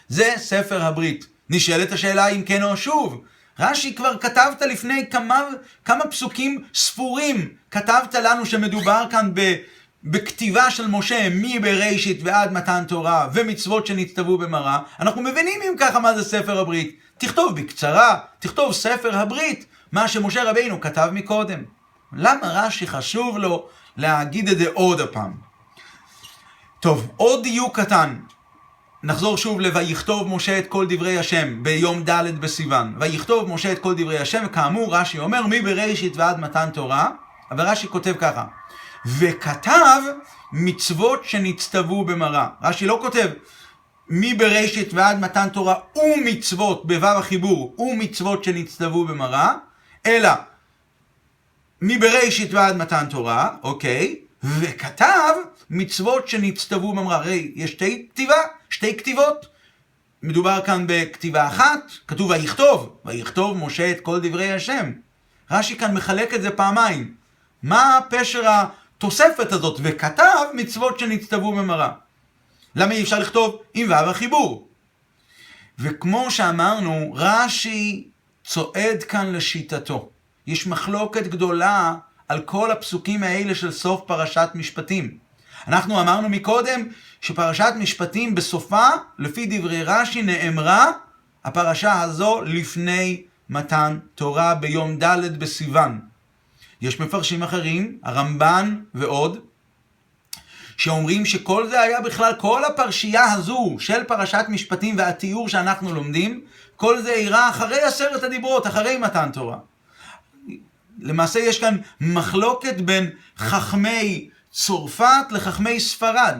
זה 0.08 0.32
ספר 0.36 0.82
הברית. 0.82 1.26
נשאלת 1.50 1.92
השאלה 1.92 2.28
אם 2.28 2.42
כן 2.42 2.62
או 2.62 2.76
שוב. 2.76 3.24
רש"י 3.58 3.94
כבר 3.94 4.18
כתבת 4.18 4.62
לפני 4.62 5.10
כמה, 5.10 5.40
כמה 5.84 6.06
פסוקים 6.06 6.64
ספורים, 6.74 7.48
כתבת 7.70 8.14
לנו 8.14 8.46
שמדובר 8.46 9.04
כאן 9.10 9.30
ב, 9.34 9.54
בכתיבה 10.04 10.70
של 10.70 10.86
משה 10.86 11.28
מבראשית 11.30 12.20
ועד 12.22 12.52
מתן 12.52 12.84
תורה 12.88 13.28
ומצוות 13.34 13.86
שנצטוו 13.86 14.38
במראה, 14.38 14.78
אנחנו 15.00 15.22
מבינים 15.22 15.60
אם 15.62 15.74
ככה 15.78 16.00
מה 16.00 16.14
זה 16.14 16.24
ספר 16.24 16.58
הברית. 16.58 16.98
תכתוב 17.18 17.60
בקצרה, 17.60 18.18
תכתוב 18.38 18.72
ספר 18.72 19.18
הברית, 19.18 19.66
מה 19.92 20.08
שמשה 20.08 20.50
רבינו 20.50 20.80
כתב 20.80 21.08
מקודם. 21.12 21.62
למה 22.12 22.40
רש"י 22.42 22.86
חשוב 22.86 23.38
לו 23.38 23.68
להגיד 23.96 24.48
את 24.48 24.58
זה 24.58 24.66
עוד 24.74 25.00
הפעם? 25.00 25.32
טוב, 26.80 27.08
עוד 27.16 27.42
דיוק 27.42 27.80
קטן. 27.80 28.16
נחזור 29.02 29.36
שוב 29.36 29.60
ל"ויכתוב 29.60 30.28
משה 30.28 30.58
את 30.58 30.66
כל 30.68 30.86
דברי 30.88 31.18
השם" 31.18 31.62
ביום 31.62 32.02
ד' 32.02 32.40
בסיוון. 32.40 32.94
ויכתוב 33.00 33.50
משה 33.54 33.72
את 33.72 33.78
כל 33.78 33.94
דברי 33.94 34.18
השם, 34.18 34.42
וכאמור 34.46 34.96
רש"י 34.96 35.18
אומר 35.18 35.42
מבראשית 35.50 36.16
ועד 36.16 36.40
מתן 36.40 36.70
תורה, 36.70 37.10
אבל 37.50 37.68
רש"י 37.68 37.88
כותב 37.88 38.14
ככה: 38.18 38.44
וכתב 39.06 40.00
מצוות 40.52 41.24
שנצטוו 41.24 42.04
במראה. 42.04 42.46
רש"י 42.62 42.86
לא 42.86 42.98
כותב 43.02 43.28
מבראשית 44.10 44.94
ועד 44.94 45.20
מתן 45.20 45.48
תורה 45.48 45.74
ומצוות, 45.96 46.86
בו"ב 46.86 47.04
החיבור, 47.04 47.74
ומצוות 47.78 48.44
שנצטוו 48.44 49.04
במראה, 49.04 49.54
אלא 50.06 50.30
מבראשית 51.82 52.54
ועד 52.54 52.76
מתן 52.76 53.06
תורה, 53.10 53.50
אוקיי, 53.62 54.16
וכתב 54.42 55.34
מצוות 55.70 56.28
שנצטוו 56.28 56.92
במראה. 56.92 57.16
הרי 57.16 57.52
יש 57.54 57.70
שתי 57.70 58.06
כתיבה, 58.10 58.36
שתי 58.70 58.96
כתיבות. 58.96 59.46
מדובר 60.22 60.60
כאן 60.66 60.84
בכתיבה 60.88 61.46
אחת, 61.46 61.80
כתוב 62.06 62.30
ויכתוב, 62.30 62.96
ויכתוב 63.04 63.56
משה 63.56 63.90
את 63.90 64.00
כל 64.00 64.20
דברי 64.20 64.52
השם. 64.52 64.92
רש"י 65.50 65.76
כאן 65.76 65.94
מחלק 65.94 66.34
את 66.34 66.42
זה 66.42 66.50
פעמיים. 66.50 67.14
מה 67.62 68.00
פשר 68.10 68.42
התוספת 68.46 69.52
הזאת? 69.52 69.80
וכתב 69.82 70.44
מצוות 70.54 70.98
שנצטוו 70.98 71.52
במראה. 71.52 71.90
למה 72.78 72.94
אי 72.94 73.02
אפשר 73.02 73.18
לכתוב 73.18 73.58
עם 73.74 73.90
ו' 73.90 73.94
החיבור? 73.94 74.68
וכמו 75.78 76.30
שאמרנו, 76.30 77.12
רש"י 77.14 78.08
צועד 78.44 79.02
כאן 79.08 79.32
לשיטתו. 79.32 80.08
יש 80.46 80.66
מחלוקת 80.66 81.26
גדולה 81.26 81.94
על 82.28 82.40
כל 82.40 82.70
הפסוקים 82.70 83.22
האלה 83.22 83.54
של 83.54 83.70
סוף 83.70 84.00
פרשת 84.06 84.48
משפטים. 84.54 85.18
אנחנו 85.68 86.00
אמרנו 86.00 86.28
מקודם 86.28 86.88
שפרשת 87.20 87.72
משפטים 87.78 88.34
בסופה, 88.34 88.86
לפי 89.18 89.46
דברי 89.58 89.82
רש"י, 89.82 90.22
נאמרה 90.22 90.86
הפרשה 91.44 92.02
הזו 92.02 92.42
לפני 92.42 93.22
מתן 93.48 93.98
תורה 94.14 94.54
ביום 94.54 94.98
ד' 94.98 95.38
בסיוון. 95.38 96.00
יש 96.80 97.00
מפרשים 97.00 97.42
אחרים, 97.42 97.98
הרמב"ן 98.02 98.80
ועוד, 98.94 99.38
שאומרים 100.78 101.26
שכל 101.26 101.68
זה 101.68 101.80
היה 101.80 102.00
בכלל, 102.00 102.32
כל 102.38 102.64
הפרשייה 102.64 103.32
הזו 103.32 103.76
של 103.78 104.04
פרשת 104.04 104.44
משפטים 104.48 104.98
והתיאור 104.98 105.48
שאנחנו 105.48 105.94
לומדים, 105.94 106.40
כל 106.76 107.02
זה 107.02 107.12
אירע 107.12 107.48
אחרי 107.50 107.80
עשרת 107.80 108.22
הדיברות, 108.22 108.66
אחרי 108.66 108.98
מתן 108.98 109.30
תורה. 109.32 109.58
למעשה 110.98 111.38
יש 111.38 111.60
כאן 111.60 111.76
מחלוקת 112.00 112.80
בין 112.80 113.10
חכמי 113.38 114.28
צרפת 114.50 115.26
לחכמי 115.30 115.80
ספרד. 115.80 116.36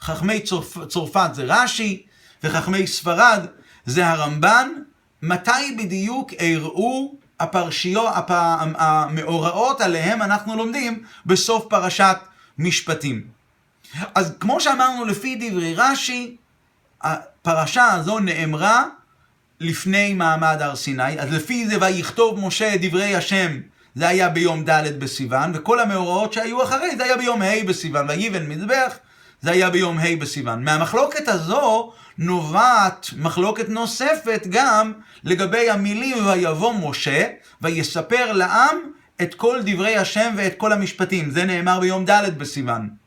חכמי 0.00 0.40
צורפ, 0.40 0.78
צרפת 0.88 1.30
זה 1.32 1.44
רש"י, 1.46 2.02
וחכמי 2.42 2.86
ספרד 2.86 3.46
זה 3.86 4.06
הרמב"ן. 4.06 4.68
מתי 5.22 5.76
בדיוק 5.78 6.32
אירעו 6.32 7.14
הפרשיות, 7.40 8.08
הפ... 8.14 8.30
המאורעות 8.78 9.80
עליהם 9.80 10.22
אנחנו 10.22 10.56
לומדים 10.56 11.02
בסוף 11.26 11.66
פרשת 11.68 12.16
משפטים. 12.58 13.35
אז 14.14 14.34
כמו 14.40 14.60
שאמרנו, 14.60 15.04
לפי 15.04 15.36
דברי 15.40 15.74
רש"י, 15.74 16.36
הפרשה 17.02 17.92
הזו 17.92 18.18
נאמרה 18.18 18.84
לפני 19.60 20.14
מעמד 20.14 20.56
הר 20.60 20.76
סיני, 20.76 21.20
אז 21.20 21.32
לפי 21.32 21.66
זה 21.66 21.76
ויכתוב 21.80 22.46
משה 22.46 22.74
את 22.74 22.80
דברי 22.82 23.16
השם, 23.16 23.60
זה 23.94 24.08
היה 24.08 24.28
ביום 24.28 24.64
ד' 24.64 24.98
בסיוון, 24.98 25.52
וכל 25.54 25.80
המאורעות 25.80 26.32
שהיו 26.32 26.62
אחרי 26.62 26.96
זה 26.96 27.04
היה 27.04 27.16
ביום 27.16 27.42
ה' 27.42 27.64
בסיוון, 27.66 28.06
ויבן 28.08 28.46
מזבח, 28.46 28.96
זה 29.40 29.50
היה 29.50 29.70
ביום 29.70 29.98
ה' 29.98 30.16
בסיוון. 30.18 30.64
מהמחלוקת 30.64 31.28
הזו 31.28 31.92
נובעת 32.18 33.10
מחלוקת 33.16 33.68
נוספת 33.68 34.46
גם 34.50 34.92
לגבי 35.24 35.70
המילים 35.70 36.26
ויבוא 36.26 36.74
משה, 36.74 37.26
ויספר 37.62 38.32
לעם 38.32 38.76
את 39.22 39.34
כל 39.34 39.60
דברי 39.64 39.96
השם 39.96 40.34
ואת 40.36 40.54
כל 40.56 40.72
המשפטים. 40.72 41.30
זה 41.30 41.44
נאמר 41.44 41.80
ביום 41.80 42.04
ד' 42.04 42.38
בסיוון. 42.38 43.05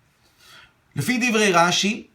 לפי 0.96 1.30
דברי 1.30 1.52
רש"י, 1.52 2.08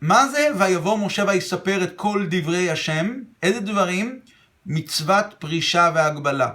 מה 0.00 0.28
זה 0.28 0.48
ויבוא 0.58 0.98
משה 0.98 1.24
ויספר 1.28 1.84
את 1.84 1.92
כל 1.96 2.26
דברי 2.30 2.70
השם? 2.70 3.14
איזה 3.42 3.60
דברים? 3.60 4.20
מצוות 4.66 5.26
פרישה 5.38 5.90
והגבלה. 5.94 6.50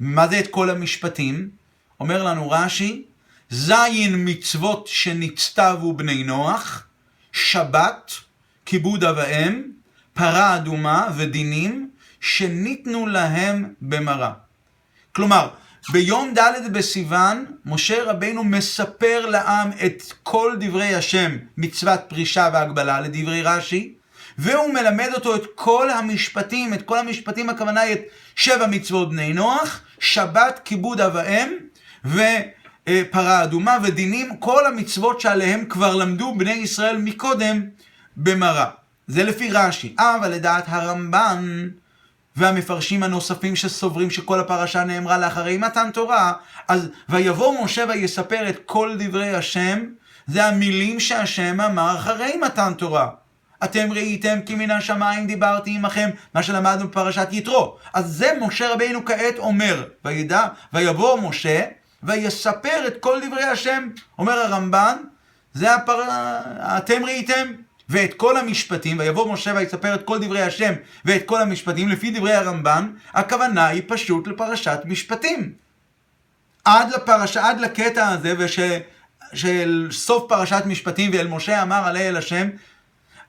מה 0.00 0.28
זה 0.28 0.40
את 0.40 0.46
כל 0.50 0.70
המשפטים? 0.70 1.50
אומר 2.00 2.24
לנו 2.24 2.50
רש"י, 2.50 3.04
זין 3.50 4.28
מצוות 4.28 4.86
שנצטוו 4.86 5.92
בני 5.92 6.24
נוח, 6.24 6.86
שבת, 7.32 8.12
כיבוד 8.66 9.04
אב 9.04 9.16
ואם, 9.16 9.62
פרה 10.14 10.56
אדומה 10.56 11.08
ודינים 11.16 11.90
שניתנו 12.20 13.06
להם 13.06 13.74
במראה. 13.80 14.32
כלומר, 15.12 15.48
ביום 15.90 16.34
ד' 16.34 16.72
בסיוון, 16.72 17.44
משה 17.66 18.04
רבינו 18.04 18.44
מספר 18.44 19.26
לעם 19.26 19.70
את 19.86 20.02
כל 20.22 20.56
דברי 20.60 20.94
השם, 20.94 21.36
מצוות 21.56 22.00
פרישה 22.08 22.50
והגבלה, 22.52 23.00
לדברי 23.00 23.42
רש"י, 23.42 23.94
והוא 24.38 24.74
מלמד 24.74 25.08
אותו 25.14 25.36
את 25.36 25.42
כל 25.54 25.90
המשפטים, 25.90 26.74
את 26.74 26.82
כל 26.82 26.98
המשפטים 26.98 27.50
הכוונה 27.50 27.92
את 27.92 28.00
שבע 28.36 28.66
מצוות 28.66 29.10
בני 29.10 29.32
נוח, 29.32 29.80
שבת, 30.00 30.60
כיבוד 30.64 31.00
אב 31.00 31.14
ואם, 31.14 31.52
ופרה 32.04 33.42
אדומה 33.44 33.76
ודינים, 33.82 34.36
כל 34.36 34.66
המצוות 34.66 35.20
שעליהם 35.20 35.64
כבר 35.64 35.94
למדו 35.94 36.34
בני 36.34 36.52
ישראל 36.52 36.96
מקודם 36.96 37.62
במראה. 38.16 38.70
זה 39.06 39.24
לפי 39.24 39.50
רש"י. 39.50 39.94
אבל 39.98 40.30
לדעת 40.30 40.64
הרמב"ן, 40.66 41.68
והמפרשים 42.38 43.02
הנוספים 43.02 43.56
שסוברים 43.56 44.10
שכל 44.10 44.40
הפרשה 44.40 44.84
נאמרה 44.84 45.18
לאחרי 45.18 45.58
מתן 45.58 45.90
תורה, 45.90 46.32
אז 46.68 46.88
ויבוא 47.08 47.64
משה 47.64 47.84
ויספר 47.88 48.48
את 48.48 48.58
כל 48.66 48.96
דברי 48.98 49.34
השם, 49.34 49.78
זה 50.26 50.44
המילים 50.44 51.00
שהשם 51.00 51.60
אמר 51.60 51.96
אחרי 51.96 52.36
מתן 52.36 52.72
תורה. 52.74 53.08
אתם 53.64 53.92
ראיתם 53.92 54.38
כי 54.46 54.54
מן 54.54 54.70
השמיים 54.70 55.26
דיברתי 55.26 55.70
עמכם, 55.76 56.10
מה 56.34 56.42
שלמדנו 56.42 56.88
בפרשת 56.88 57.28
יתרו. 57.30 57.76
אז 57.94 58.06
זה 58.06 58.32
משה 58.40 58.72
רבינו 58.72 59.04
כעת 59.04 59.38
אומר, 59.38 59.84
וידע, 60.04 60.46
ויבוא 60.72 61.20
משה, 61.20 61.64
ויספר 62.02 62.86
את 62.86 62.94
כל 63.00 63.20
דברי 63.26 63.44
השם. 63.44 63.88
אומר 64.18 64.32
הרמב"ן, 64.32 64.96
זה 65.54 65.74
הפר... 65.74 66.02
אתם 66.60 67.04
ראיתם, 67.04 67.46
ואת 67.88 68.14
כל 68.14 68.36
המשפטים, 68.36 68.98
ויבוא 68.98 69.32
משה 69.32 69.52
ויספר 69.56 69.94
את 69.94 70.04
כל 70.04 70.18
דברי 70.18 70.42
השם 70.42 70.72
ואת 71.04 71.22
כל 71.26 71.42
המשפטים, 71.42 71.88
לפי 71.88 72.10
דברי 72.10 72.34
הרמב"ן, 72.34 72.90
הכוונה 73.12 73.66
היא 73.66 73.82
פשוט 73.86 74.26
לפרשת 74.26 74.78
משפטים. 74.84 75.52
עד 76.64 76.90
לפרשה, 76.90 77.48
עד 77.48 77.60
לקטע 77.60 78.08
הזה, 78.08 78.34
וש... 78.38 78.58
של 79.34 79.88
סוף 79.90 80.24
פרשת 80.28 80.62
משפטים, 80.66 81.10
ואל 81.14 81.28
משה 81.28 81.62
אמר 81.62 81.86
עלי 81.86 82.08
אל 82.08 82.16
השם, 82.16 82.48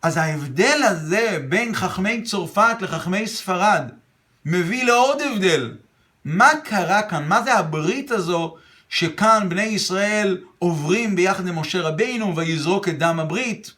אז 0.02 0.18
ההבדל 0.18 0.82
הזה 0.84 1.38
בין 1.50 1.76
חכמי 1.76 2.22
צרפת 2.22 2.78
לחכמי 2.82 3.28
ספרד 3.28 3.84
מביא 4.46 4.86
לעוד 4.86 5.22
הבדל. 5.22 5.74
מה 6.26 6.50
קרה 6.64 7.02
כאן? 7.02 7.28
מה 7.28 7.44
זה 7.44 7.54
הברית 7.54 8.12
הזו 8.12 8.56
שכאן 8.90 9.50
בני 9.50 9.62
ישראל 9.62 10.38
עוברים 10.60 11.16
ביחד 11.16 11.48
עם 11.48 11.60
משה 11.60 11.82
רבינו 11.82 12.36
ויזרוק 12.36 12.90
את 12.90 13.00
דם 13.00 13.20
הברית? 13.20 13.72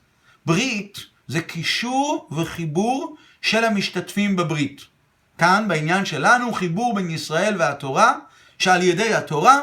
ברית 0.45 0.99
זה 1.27 1.41
קישור 1.41 2.27
וחיבור 2.31 3.15
של 3.41 3.63
המשתתפים 3.63 4.35
בברית. 4.35 4.81
כאן 5.37 5.65
בעניין 5.67 6.05
שלנו 6.05 6.53
חיבור 6.53 6.95
בין 6.95 7.09
ישראל 7.09 7.55
והתורה, 7.59 8.15
שעל 8.57 8.83
ידי 8.83 9.13
התורה 9.13 9.59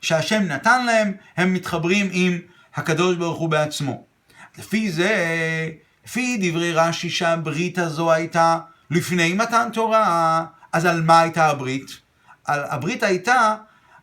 שהשם 0.00 0.42
נתן 0.42 0.86
להם, 0.86 1.12
הם 1.36 1.54
מתחברים 1.54 2.08
עם 2.12 2.38
הקדוש 2.74 3.16
ברוך 3.16 3.38
הוא 3.38 3.48
בעצמו. 3.48 4.04
לפי 4.58 4.92
זה, 4.92 5.12
לפי 6.06 6.38
דברי 6.40 6.72
רש"י 6.72 7.10
שהברית 7.10 7.78
הזו 7.78 8.12
הייתה 8.12 8.58
לפני 8.90 9.32
מתן 9.32 9.68
תורה, 9.72 10.44
אז 10.72 10.84
על 10.84 11.02
מה 11.02 11.20
הייתה 11.20 11.46
הברית? 11.46 11.90
על, 12.44 12.60
הברית 12.64 13.02
הייתה 13.02 13.56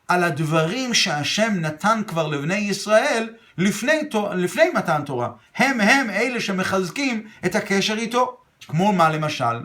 על 0.07 0.23
הדברים 0.23 0.93
שהשם 0.93 1.53
נתן 1.55 2.01
כבר 2.07 2.27
לבני 2.27 2.55
ישראל 2.55 3.29
לפני, 3.57 3.99
לפני 4.35 4.69
מתן 4.73 5.01
תורה. 5.05 5.29
הם 5.55 5.81
הם 5.81 6.09
אלה 6.09 6.39
שמחזקים 6.41 7.27
את 7.45 7.55
הקשר 7.55 7.93
איתו. 7.93 8.37
כמו 8.67 8.93
מה 8.93 9.09
למשל? 9.09 9.59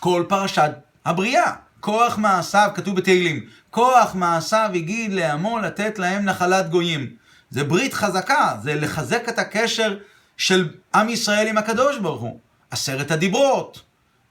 כל 0.00 0.24
פרשת 0.28 0.70
הבריאה. 1.04 1.52
כוח 1.82 2.18
מעשיו, 2.18 2.70
כתוב 2.74 2.96
בתהילים, 2.96 3.40
כוח 3.70 4.14
מעשיו 4.14 4.70
הגיד 4.74 5.12
לעמו 5.12 5.58
לתת 5.58 5.98
להם 5.98 6.24
נחלת 6.24 6.70
גויים. 6.70 7.10
זה 7.50 7.64
ברית 7.64 7.94
חזקה, 7.94 8.56
זה 8.62 8.74
לחזק 8.74 9.28
את 9.28 9.38
הקשר 9.38 9.96
של 10.36 10.68
עם 10.94 11.08
ישראל 11.08 11.46
עם 11.46 11.58
הקדוש 11.58 11.98
ברוך 11.98 12.20
הוא. 12.20 12.38
עשרת 12.70 13.10
הדיברות, 13.10 13.82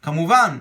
כמובן. 0.01 0.57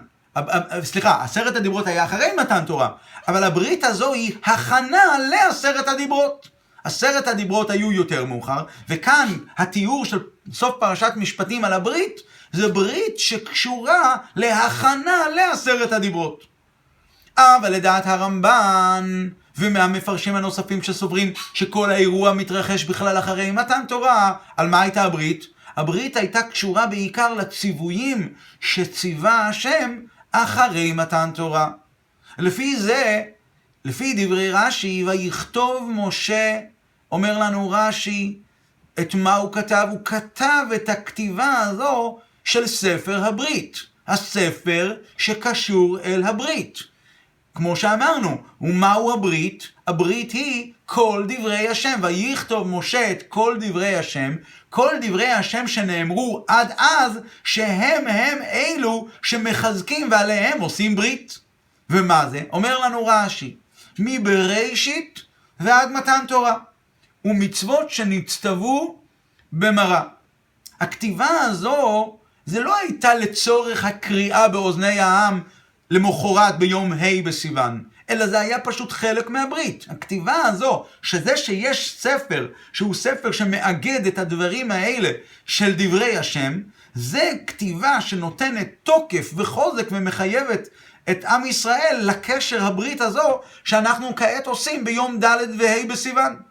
סליחה, 0.82 1.24
עשרת 1.24 1.56
הדיברות 1.56 1.86
היה 1.86 2.04
אחרי 2.04 2.28
מתן 2.40 2.64
תורה, 2.64 2.88
אבל 3.28 3.44
הברית 3.44 3.84
הזו 3.84 4.12
היא 4.12 4.36
הכנה 4.44 5.02
לעשרת 5.30 5.88
הדיברות. 5.88 6.48
עשרת 6.84 7.28
הדיברות 7.28 7.70
היו 7.70 7.92
יותר 7.92 8.24
מאוחר, 8.24 8.64
וכאן 8.88 9.28
התיאור 9.58 10.04
של 10.04 10.18
סוף 10.52 10.74
פרשת 10.80 11.12
משפטים 11.16 11.64
על 11.64 11.72
הברית, 11.72 12.20
זה 12.52 12.68
ברית 12.68 13.18
שקשורה 13.18 14.16
להכנה 14.36 15.28
לעשרת 15.36 15.92
הדיברות. 15.92 16.44
אבל 17.38 17.72
לדעת 17.72 18.06
הרמב"ן, 18.06 19.28
ומהמפרשים 19.58 20.36
הנוספים 20.36 20.82
שסוברים 20.82 21.32
שכל 21.54 21.90
האירוע 21.90 22.32
מתרחש 22.32 22.84
בכלל 22.84 23.18
אחרי 23.18 23.50
מתן 23.50 23.80
תורה, 23.88 24.32
על 24.56 24.68
מה 24.68 24.80
הייתה 24.80 25.02
הברית? 25.02 25.46
הברית 25.76 26.16
הייתה 26.16 26.42
קשורה 26.42 26.86
בעיקר 26.86 27.34
לציוויים 27.34 28.34
שציווה 28.60 29.46
השם 29.46 30.00
אחרי 30.32 30.92
מתן 30.92 31.30
תורה. 31.34 31.70
לפי 32.38 32.76
זה, 32.76 33.22
לפי 33.84 34.26
דברי 34.26 34.52
רש"י, 34.52 35.04
ויכתוב 35.06 35.90
משה, 35.94 36.60
אומר 37.12 37.38
לנו 37.38 37.70
רש"י, 37.70 38.38
את 39.00 39.14
מה 39.14 39.36
הוא 39.36 39.52
כתב? 39.52 39.86
הוא 39.90 39.98
כתב 40.04 40.66
את 40.74 40.88
הכתיבה 40.88 41.60
הזו 41.60 42.18
של 42.44 42.66
ספר 42.66 43.24
הברית. 43.24 43.78
הספר 44.06 44.96
שקשור 45.18 46.00
אל 46.00 46.24
הברית. 46.24 46.78
כמו 47.54 47.76
שאמרנו, 47.76 48.42
ומהו 48.60 49.12
הברית? 49.12 49.68
הברית 49.86 50.32
היא 50.32 50.72
כל 50.86 51.24
דברי 51.28 51.68
השם, 51.68 52.00
ויכתוב 52.02 52.68
משה 52.68 53.10
את 53.10 53.22
כל 53.28 53.56
דברי 53.60 53.96
השם, 53.96 54.36
כל 54.70 54.90
דברי 55.00 55.26
השם 55.26 55.66
שנאמרו 55.66 56.44
עד 56.48 56.72
אז, 56.78 57.18
שהם 57.44 58.06
הם 58.06 58.38
אלו 58.42 59.08
שמחזקים 59.22 60.08
ועליהם 60.10 60.60
עושים 60.60 60.96
ברית. 60.96 61.38
ומה 61.90 62.28
זה? 62.30 62.42
אומר 62.52 62.78
לנו 62.78 63.06
רש"י, 63.06 63.56
מבראשית 63.98 65.20
ועד 65.60 65.92
מתן 65.92 66.24
תורה, 66.28 66.54
ומצוות 67.24 67.90
שנצטוו 67.90 68.98
במראה. 69.52 70.02
הכתיבה 70.80 71.40
הזו, 71.40 72.16
זה 72.46 72.60
לא 72.60 72.76
הייתה 72.76 73.14
לצורך 73.14 73.84
הקריאה 73.84 74.48
באוזני 74.48 75.00
העם 75.00 75.40
למחרת 75.90 76.58
ביום 76.58 76.92
ה' 76.92 77.22
בסיוון, 77.24 77.84
אלא 78.10 78.26
זה 78.26 78.40
היה 78.40 78.58
פשוט 78.58 78.92
חלק 78.92 79.30
מהברית. 79.30 79.86
הכתיבה 79.88 80.34
הזו, 80.34 80.84
שזה 81.02 81.36
שיש 81.36 81.96
ספר, 81.98 82.48
שהוא 82.72 82.94
ספר 82.94 83.32
שמאגד 83.32 84.06
את 84.06 84.18
הדברים 84.18 84.70
האלה 84.70 85.10
של 85.46 85.74
דברי 85.76 86.16
השם, 86.16 86.60
זה 86.94 87.32
כתיבה 87.46 88.00
שנותנת 88.00 88.68
תוקף 88.82 89.30
וחוזק 89.36 89.86
ומחייבת 89.92 90.68
את 91.10 91.24
עם 91.24 91.46
ישראל 91.46 91.96
לקשר 92.02 92.64
הברית 92.64 93.00
הזו 93.00 93.40
שאנחנו 93.64 94.16
כעת 94.16 94.46
עושים 94.46 94.84
ביום 94.84 95.18
ד' 95.24 95.38
וה' 95.58 95.86
בסיוון. 95.88 96.49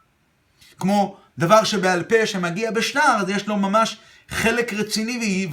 כמו 0.80 1.18
דבר 1.38 1.64
שבעל 1.64 2.04
פה 2.04 2.26
שמגיע 2.26 2.72
בשנר, 2.72 3.18
אז 3.22 3.30
יש 3.30 3.48
לו 3.48 3.58
ממש 3.58 3.98
חלק 4.30 4.74
רציני 4.74 5.48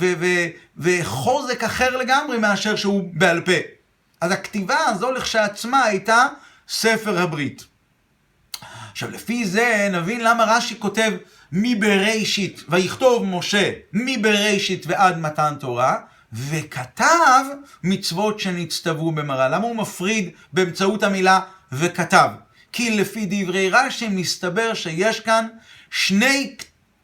וחוזק 0.76 1.64
אחר 1.64 1.96
לגמרי 1.96 2.38
מאשר 2.38 2.76
שהוא 2.76 3.10
בעל 3.12 3.40
פה. 3.40 3.52
אז 4.20 4.30
הכתיבה 4.30 4.78
הזו 4.86 5.12
לכשעצמה 5.12 5.82
הייתה 5.84 6.26
ספר 6.68 7.18
הברית. 7.18 7.64
עכשיו, 8.92 9.10
לפי 9.10 9.44
זה 9.44 9.88
נבין 9.92 10.20
למה 10.20 10.44
רש"י 10.44 10.78
כותב 10.78 11.12
מבראשית, 11.52 12.62
ויכתוב 12.68 13.24
משה 13.24 13.72
מבראשית 13.92 14.84
ועד 14.86 15.18
מתן 15.18 15.54
תורה, 15.60 15.96
וכתב 16.32 17.44
מצוות 17.84 18.40
שנצטוו 18.40 19.12
במראה. 19.12 19.48
למה 19.48 19.64
הוא 19.64 19.76
מפריד 19.76 20.30
באמצעות 20.52 21.02
המילה 21.02 21.40
וכתב? 21.72 22.28
כי 22.72 22.90
לפי 22.90 23.26
דברי 23.30 23.70
רש"י 23.70 24.08
מסתבר 24.08 24.74
שיש 24.74 25.20
כאן 25.20 25.46
שני 25.90 26.56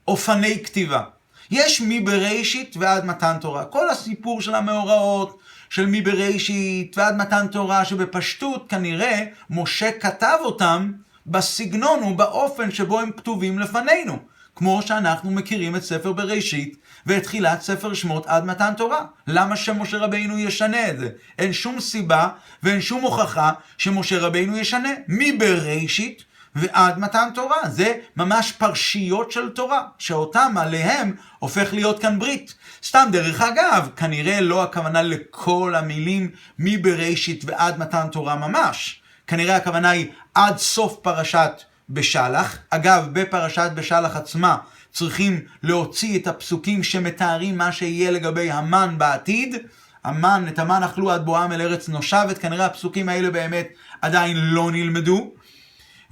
אופני 0.09 0.65
כתיבה. 0.65 1.03
יש 1.51 1.83
מבראשית 1.87 2.77
ועד 2.77 3.05
מתן 3.05 3.37
תורה. 3.41 3.65
כל 3.65 3.91
הסיפור 3.91 4.41
של 4.41 4.55
המאורעות, 4.55 5.39
של 5.71 5.87
מבראשית 5.87 6.99
ועד 6.99 7.17
מתן 7.17 7.47
תורה, 7.47 7.85
שבפשטות 7.85 8.67
כנראה 8.69 9.25
משה 9.51 9.93
כתב 9.93 10.37
אותם 10.41 10.93
בסגנון 11.27 12.03
ובאופן 12.03 12.71
שבו 12.71 13.01
הם 13.01 13.11
כתובים 13.17 13.59
לפנינו. 13.59 14.19
כמו 14.63 14.83
שאנחנו 14.83 15.31
מכירים 15.31 15.77
את 15.77 15.83
ספר 15.83 16.13
בראשית 16.13 16.77
ואת 17.07 17.23
תחילת 17.23 17.63
ספר 17.63 17.95
שמות 17.95 18.27
עד 18.27 18.45
מתן 18.45 18.73
תורה. 18.77 19.05
למה 19.27 19.57
שמשה 19.57 19.99
רבינו 19.99 20.39
ישנה 20.39 20.89
את 20.89 20.99
זה? 20.99 21.09
אין 21.39 21.53
שום 21.53 21.81
סיבה 21.81 22.29
ואין 22.63 22.81
שום 22.81 23.03
הוכחה 23.03 23.53
שמשה 23.79 24.19
רבינו 24.19 24.59
ישנה. 24.59 24.89
מבראשית 25.09 26.25
ועד 26.55 26.99
מתן 26.99 27.29
תורה. 27.35 27.69
זה 27.69 27.95
ממש 28.17 28.53
פרשיות 28.53 29.33
של 29.33 29.49
תורה, 29.49 29.83
שאותם 29.99 30.55
עליהם 30.59 31.15
הופך 31.39 31.75
להיות 31.75 32.03
כאן 32.03 32.19
ברית. 32.19 32.55
סתם 32.85 33.09
דרך 33.13 33.41
אגב, 33.41 33.89
כנראה 33.97 34.41
לא 34.41 34.63
הכוונה 34.63 35.03
לכל 35.03 35.75
המילים 35.77 36.31
מבראשית 36.59 37.45
ועד 37.47 37.79
מתן 37.79 38.07
תורה 38.13 38.37
ממש. 38.37 39.03
כנראה 39.27 39.57
הכוונה 39.57 39.91
היא 39.91 40.07
עד 40.35 40.59
סוף 40.59 40.97
פרשת 41.03 41.63
בשלח. 41.93 42.59
אגב, 42.71 43.09
בפרשת 43.13 43.71
בשלח 43.75 44.17
עצמה 44.17 44.57
צריכים 44.93 45.41
להוציא 45.63 46.19
את 46.19 46.27
הפסוקים 46.27 46.83
שמתארים 46.83 47.59
מה 47.59 47.73
שיהיה 47.73 48.11
לגבי 48.11 48.51
המן 48.51 48.95
בעתיד. 48.99 49.57
המן, 50.05 50.45
את 50.49 50.59
המן 50.59 50.83
אכלו 50.83 51.11
עד 51.11 51.25
בואם 51.25 51.53
אל 51.53 51.61
ארץ 51.61 51.89
נושבת, 51.89 52.39
כנראה 52.39 52.67
הפסוקים 52.67 53.09
האלה 53.09 53.31
באמת 53.31 53.69
עדיין 54.03 54.37
לא 54.37 54.71
נלמדו. 54.71 55.31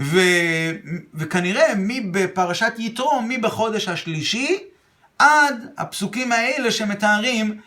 ו, 0.01 0.21
וכנראה 1.15 1.75
מי 1.75 2.01
בפרשת 2.01 2.73
יתרו, 2.79 3.23
מי 3.23 3.39
בחודש 3.39 3.89
השלישי, 3.89 4.59
עד 5.19 5.67
הפסוקים 5.79 6.33
האלה 6.33 6.71
שמתארים 6.71 7.61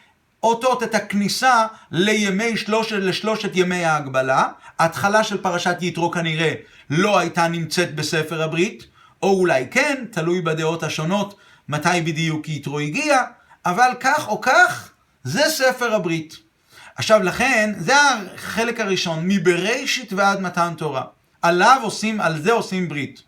אותות 0.44 0.84
את 0.84 0.96
הכניסה 0.96 1.66
לימי 1.92 2.58
שלושת, 2.58 2.96
לשלושת 2.96 3.52
ימי 3.54 3.86
ההגבלה. 3.86 4.48
ההתחלה 4.80 5.24
של 5.24 5.42
פרשת 5.42 5.78
יתרו 5.82 6.12
כנראה 6.12 6.54
לא 6.90 7.20
הייתה 7.20 7.48
נמצאת 7.48 7.96
בספר 7.96 8.44
הברית, 8.44 8.84
או 9.22 9.40
אולי 9.40 9.68
כן, 9.72 10.06
תלוי 10.12 10.42
בדעות 10.42 10.84
השונות 10.84 11.38
מתי 11.70 12.02
בדיוק 12.06 12.50
יתרו 12.50 12.80
הגיע, 12.80 13.22
אבל 13.66 13.92
כך 14.00 14.28
או 14.28 14.42
כך, 14.42 14.90
זה 15.24 15.42
ספר 15.50 15.94
הברית. 15.94 16.38
עכשיו 16.96 17.24
לכן, 17.24 17.74
זה 17.78 17.94
החלק 18.36 18.80
הראשון, 18.80 19.28
מבראשית 19.28 20.14
ועד 20.14 20.42
מתן 20.42 20.74
תורה. 20.78 21.04
עליו 21.42 21.80
עושים, 21.84 22.22
על 22.22 22.42
זה 22.42 22.52
עושים 22.52 22.90
ברית. 22.90 23.22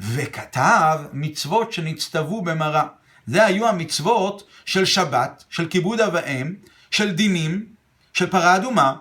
וכתב 0.00 0.98
מצוות 1.12 1.72
שנצטוו 1.72 2.42
במראה. 2.42 2.84
זה 3.26 3.46
היו 3.46 3.68
המצוות 3.68 4.42
של 4.64 4.84
שבת, 4.84 5.44
של 5.50 5.68
כיבוד 5.68 6.00
אב 6.00 6.10
ואם, 6.14 6.54
של 6.90 7.12
דינים, 7.12 7.66
של 8.12 8.26
פרה 8.30 8.56
אדומה. 8.56 8.94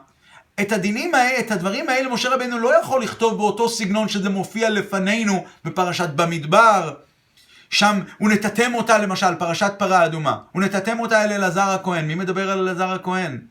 את 0.61 0.71
הדינים 0.71 1.15
האלה, 1.15 1.39
את 1.39 1.51
הדברים 1.51 1.89
האלה, 1.89 2.09
משה 2.09 2.29
רבנו 2.29 2.59
לא 2.59 2.79
יכול 2.79 3.03
לכתוב 3.03 3.37
באותו 3.37 3.69
סגנון 3.69 4.07
שזה 4.07 4.29
מופיע 4.29 4.69
לפנינו 4.69 5.45
בפרשת 5.65 6.09
במדבר. 6.09 6.93
שם 7.69 7.99
ונתתם 8.21 8.73
אותה 8.75 8.97
למשל, 8.97 9.35
פרשת 9.35 9.73
פרה 9.77 10.05
אדומה. 10.05 10.37
ונתתם 10.55 10.99
אותה 10.99 11.23
אל 11.23 11.33
אלעזר 11.33 11.69
הכהן. 11.69 12.07
מי 12.07 12.15
מדבר 12.15 12.51
על 12.51 12.59
אלעזר 12.59 12.91
הכהן? 12.91 13.41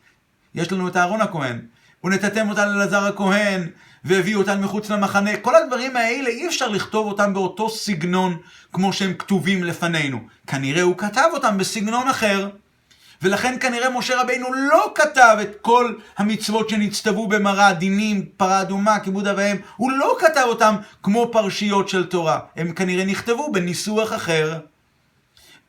יש 0.55 0.73
לנו 0.73 0.89
את 0.89 0.97
אהרון 0.97 1.21
הכהן. 1.21 1.61
ונתתם 2.05 2.51
אותה 2.51 2.67
לאלעזר 2.67 3.05
הכהן, 3.05 3.69
והביאו 4.05 4.41
אותם 4.41 4.61
מחוץ 4.63 4.91
למחנה. 4.91 5.37
כל 5.37 5.55
הדברים 5.57 5.97
האלה 5.97 6.29
אי 6.29 6.47
אפשר 6.47 6.69
לכתוב 6.69 7.07
אותם 7.07 7.35
באותו 7.35 7.71
סגנון 7.71 8.37
כמו 8.73 8.93
שהם 8.93 9.15
כתובים 9.15 9.65
לפנינו. 9.65 10.21
כנראה 10.47 10.83
הוא 10.83 10.99
כתב 10.99 11.29
אותם 11.33 11.59
בסגנון 11.59 12.09
אחר. 12.09 12.49
ולכן 13.25 13.57
כנראה 13.61 13.91
משה 13.91 14.21
רבינו 14.21 14.55
לא 14.55 14.93
כתב 14.95 15.37
את 15.43 15.57
כל 15.63 15.95
המצוות 16.19 16.69
שנצטוו 16.69 17.29
במראה, 17.29 17.73
דינים, 17.73 18.27
פרה 18.37 18.61
אדומה, 18.61 19.01
כיבוד 19.01 19.27
אביהם, 19.27 19.57
הוא 19.77 19.93
לא 19.93 20.17
כתב 20.21 20.45
אותם 20.47 20.77
כמו 21.03 21.29
פרשיות 21.33 21.89
של 21.89 22.07
תורה. 22.07 22.41
הם 22.57 22.73
כנראה 22.73 23.05
נכתבו 23.05 23.53
בניסוח 23.53 24.13
אחר. 24.13 24.61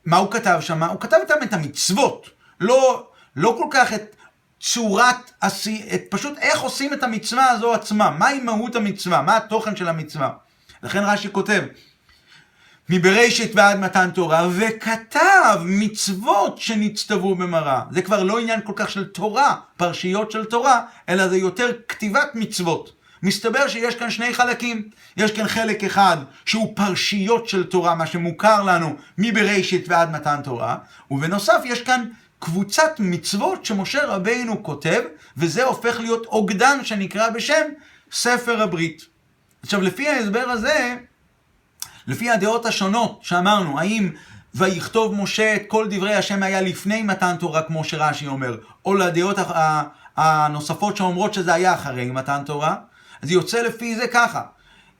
מה 0.05 0.17
הוא 0.17 0.31
כתב 0.31 0.57
שם? 0.61 0.83
הוא 0.83 0.99
כתב 0.99 1.17
איתם 1.21 1.43
את 1.43 1.53
המצוות. 1.53 2.29
לא, 2.59 3.07
לא 3.35 3.55
כל 3.57 3.67
כך 3.71 3.93
את 3.93 4.15
צורת, 4.59 5.31
את 5.93 6.01
פשוט 6.09 6.37
איך 6.37 6.61
עושים 6.61 6.93
את 6.93 7.03
המצווה 7.03 7.49
הזו 7.49 7.73
עצמה, 7.73 8.09
מהי 8.09 8.39
מהות 8.39 8.75
המצווה, 8.75 9.21
מה 9.21 9.37
התוכן 9.37 9.75
של 9.75 9.87
המצווה. 9.87 10.29
לכן 10.83 11.03
רש"י 11.03 11.31
כותב, 11.31 11.63
מבראשית 12.89 13.51
ועד 13.55 13.79
מתן 13.79 14.09
תורה, 14.13 14.47
וכתב 14.51 15.61
מצוות 15.65 16.57
שנצטוו 16.57 17.35
במראה. 17.35 17.81
זה 17.91 18.01
כבר 18.01 18.23
לא 18.23 18.39
עניין 18.39 18.59
כל 18.63 18.73
כך 18.75 18.89
של 18.89 19.05
תורה, 19.05 19.55
פרשיות 19.77 20.31
של 20.31 20.45
תורה, 20.45 20.81
אלא 21.09 21.27
זה 21.27 21.37
יותר 21.37 21.71
כתיבת 21.87 22.29
מצוות. 22.33 22.91
מסתבר 23.23 23.67
שיש 23.67 23.95
כאן 23.95 24.09
שני 24.09 24.33
חלקים. 24.33 24.89
יש 25.17 25.31
כאן 25.31 25.47
חלק 25.47 25.83
אחד 25.83 26.17
שהוא 26.45 26.75
פרשיות 26.75 27.49
של 27.49 27.63
תורה, 27.63 27.95
מה 27.95 28.07
שמוכר 28.07 28.63
לנו 28.63 28.95
מבראשית 29.17 29.85
ועד 29.87 30.11
מתן 30.11 30.41
תורה, 30.43 30.77
ובנוסף 31.11 31.61
יש 31.65 31.81
כאן 31.81 32.05
קבוצת 32.39 32.91
מצוות 32.99 33.65
שמשה 33.65 34.05
רבינו 34.05 34.63
כותב, 34.63 35.01
וזה 35.37 35.63
הופך 35.63 35.99
להיות 35.99 36.25
אוגדן 36.25 36.79
שנקרא 36.83 37.29
בשם 37.29 37.63
ספר 38.11 38.61
הברית. 38.61 39.05
עכשיו, 39.63 39.81
לפי 39.81 40.09
ההסבר 40.09 40.49
הזה, 40.49 40.95
לפי 42.07 42.29
הדעות 42.29 42.65
השונות 42.65 43.19
שאמרנו, 43.21 43.79
האם 43.79 44.09
ויכתוב 44.55 45.13
משה 45.15 45.55
את 45.55 45.61
כל 45.67 45.87
דברי 45.89 46.15
השם 46.15 46.43
היה 46.43 46.61
לפני 46.61 47.01
מתן 47.01 47.35
תורה, 47.39 47.61
כמו 47.61 47.83
שרש"י 47.83 48.27
אומר, 48.27 48.57
או 48.85 48.93
לדעות 48.93 49.37
הנוספות 50.17 50.97
שאומרות 50.97 51.33
שזה 51.33 51.53
היה 51.53 51.73
אחרי 51.73 52.05
מתן 52.05 52.41
תורה, 52.45 52.75
אז 53.21 53.31
יוצא 53.31 53.61
לפי 53.61 53.95
זה 53.95 54.07
ככה. 54.07 54.41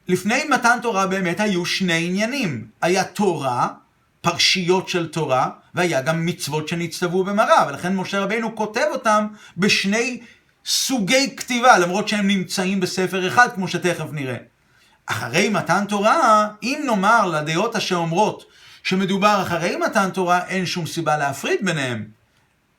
לפני 0.08 0.44
מתן 0.50 0.78
תורה 0.82 1.08
באמת 1.08 1.40
היו 1.40 1.66
שני 1.66 2.08
עניינים. 2.08 2.68
היה 2.82 3.04
תורה, 3.04 3.68
פרשיות 4.22 4.90
של 4.90 5.08
תורה, 5.08 5.50
והיה 5.76 6.02
גם 6.02 6.26
מצוות 6.26 6.68
שנצטוו 6.68 7.24
במראה, 7.24 7.66
ולכן 7.68 7.96
משה 7.96 8.20
רבינו 8.20 8.56
כותב 8.56 8.86
אותם 8.92 9.28
בשני 9.58 10.22
סוגי 10.66 11.36
כתיבה, 11.38 11.78
למרות 11.78 12.08
שהם 12.08 12.28
נמצאים 12.28 12.80
בספר 12.80 13.28
אחד, 13.28 13.50
כמו 13.56 13.68
שתכף 13.68 14.06
נראה. 14.12 14.38
אחרי 15.06 15.50
מתן 15.50 15.86
תורה, 15.90 16.48
אם 16.64 16.84
נאמר 16.86 17.26
לדעות 17.26 17.76
השאומרות 17.76 18.46
שמדובר 18.84 19.42
אחרי 19.42 19.76
מתן 19.76 20.10
תורה, 20.10 20.40
אין 20.48 20.66
שום 20.66 20.86
סיבה 20.86 21.18
להפריד 21.18 21.60
ביניהם. 21.62 22.06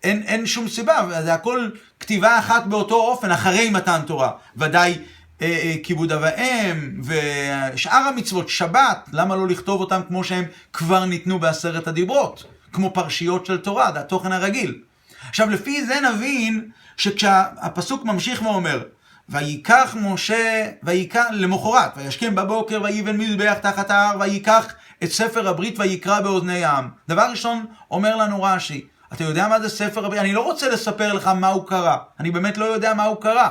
אין, 0.03 0.23
אין 0.23 0.47
שום 0.47 0.69
סיבה, 0.69 1.23
זה 1.23 1.35
הכל 1.35 1.71
כתיבה 2.01 2.39
אחת 2.39 2.67
באותו 2.67 2.95
אופן, 2.95 3.31
אחרי 3.31 3.71
מתן 3.71 4.01
תורה. 4.07 4.31
ודאי 4.57 4.99
אה, 5.43 5.47
אה, 5.47 5.75
כיבוד 5.83 6.13
אב 6.13 6.23
ואם, 6.23 7.01
ושאר 7.05 8.09
המצוות, 8.09 8.49
שבת, 8.49 9.09
למה 9.13 9.37
לא 9.37 9.49
לכתוב 9.49 9.81
אותם 9.81 10.01
כמו 10.09 10.25
שהם 10.25 10.45
כבר 10.73 11.05
ניתנו 11.05 11.39
בעשרת 11.39 11.89
הדיברות? 11.89 12.45
כמו 12.73 12.91
פרשיות 12.95 13.47
של 13.47 13.59
תורה, 13.59 13.93
זה 13.93 14.01
התוכן 14.01 14.33
הרגיל. 14.33 14.81
עכשיו, 15.29 15.51
לפי 15.51 15.87
זה 15.87 15.95
נבין 16.01 16.71
שכשהפסוק 16.97 18.05
ממשיך 18.05 18.43
ואומר, 18.43 18.83
ויקח 19.29 19.97
משה, 20.01 20.71
ויקח, 20.83 21.25
למחרת, 21.31 21.93
וישכם 21.97 22.35
בבוקר, 22.35 22.81
ויבן 22.83 23.17
מזבח 23.17 23.55
תחת 23.63 23.91
ההר, 23.91 24.17
ויקח 24.21 24.75
את 25.03 25.09
ספר 25.09 25.49
הברית 25.49 25.79
ויקרא 25.79 26.21
באוזני 26.21 26.65
העם. 26.65 26.91
דבר 27.09 27.27
ראשון, 27.31 27.67
אומר 27.91 28.17
לנו 28.17 28.43
רש"י, 28.43 28.87
אתה 29.13 29.25
יודע 29.25 29.49
מה 29.49 29.61
זה 29.61 29.69
ספר 29.69 30.05
הברית? 30.07 30.21
אני 30.21 30.33
לא 30.33 30.45
רוצה 30.45 30.69
לספר 30.69 31.13
לך 31.13 31.27
מה 31.27 31.49
הוא 31.49 31.67
קרא, 31.67 31.97
אני 32.21 32.31
באמת 32.31 32.59
לא 32.59 32.65
יודע 32.65 32.95
מה 32.95 33.05
הוא 33.05 33.21
קרא. 33.21 33.49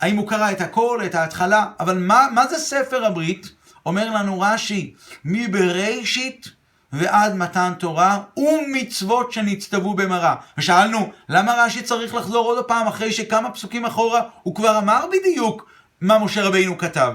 האם 0.00 0.16
הוא 0.16 0.28
קרא 0.28 0.50
את 0.50 0.60
הכל, 0.60 1.00
את 1.06 1.14
ההתחלה, 1.14 1.66
אבל 1.80 1.98
מה, 1.98 2.26
מה 2.32 2.46
זה 2.46 2.58
ספר 2.58 3.04
הברית? 3.04 3.46
אומר 3.86 4.10
לנו 4.10 4.40
רש"י, 4.40 4.94
מבראשית 5.24 6.48
ועד 6.92 7.36
מתן 7.36 7.72
תורה 7.78 8.18
ומצוות 8.36 9.32
שנצטוו 9.32 9.94
במראה. 9.94 10.34
ושאלנו, 10.58 11.12
למה 11.28 11.54
רש"י 11.58 11.82
צריך 11.82 12.14
לחזור 12.14 12.46
עוד 12.46 12.64
פעם 12.64 12.86
אחרי 12.86 13.12
שכמה 13.12 13.50
פסוקים 13.50 13.84
אחורה 13.86 14.20
הוא 14.42 14.54
כבר 14.54 14.78
אמר 14.78 15.04
בדיוק 15.12 15.70
מה 16.00 16.18
משה 16.18 16.42
רבינו 16.42 16.78
כתב? 16.78 17.12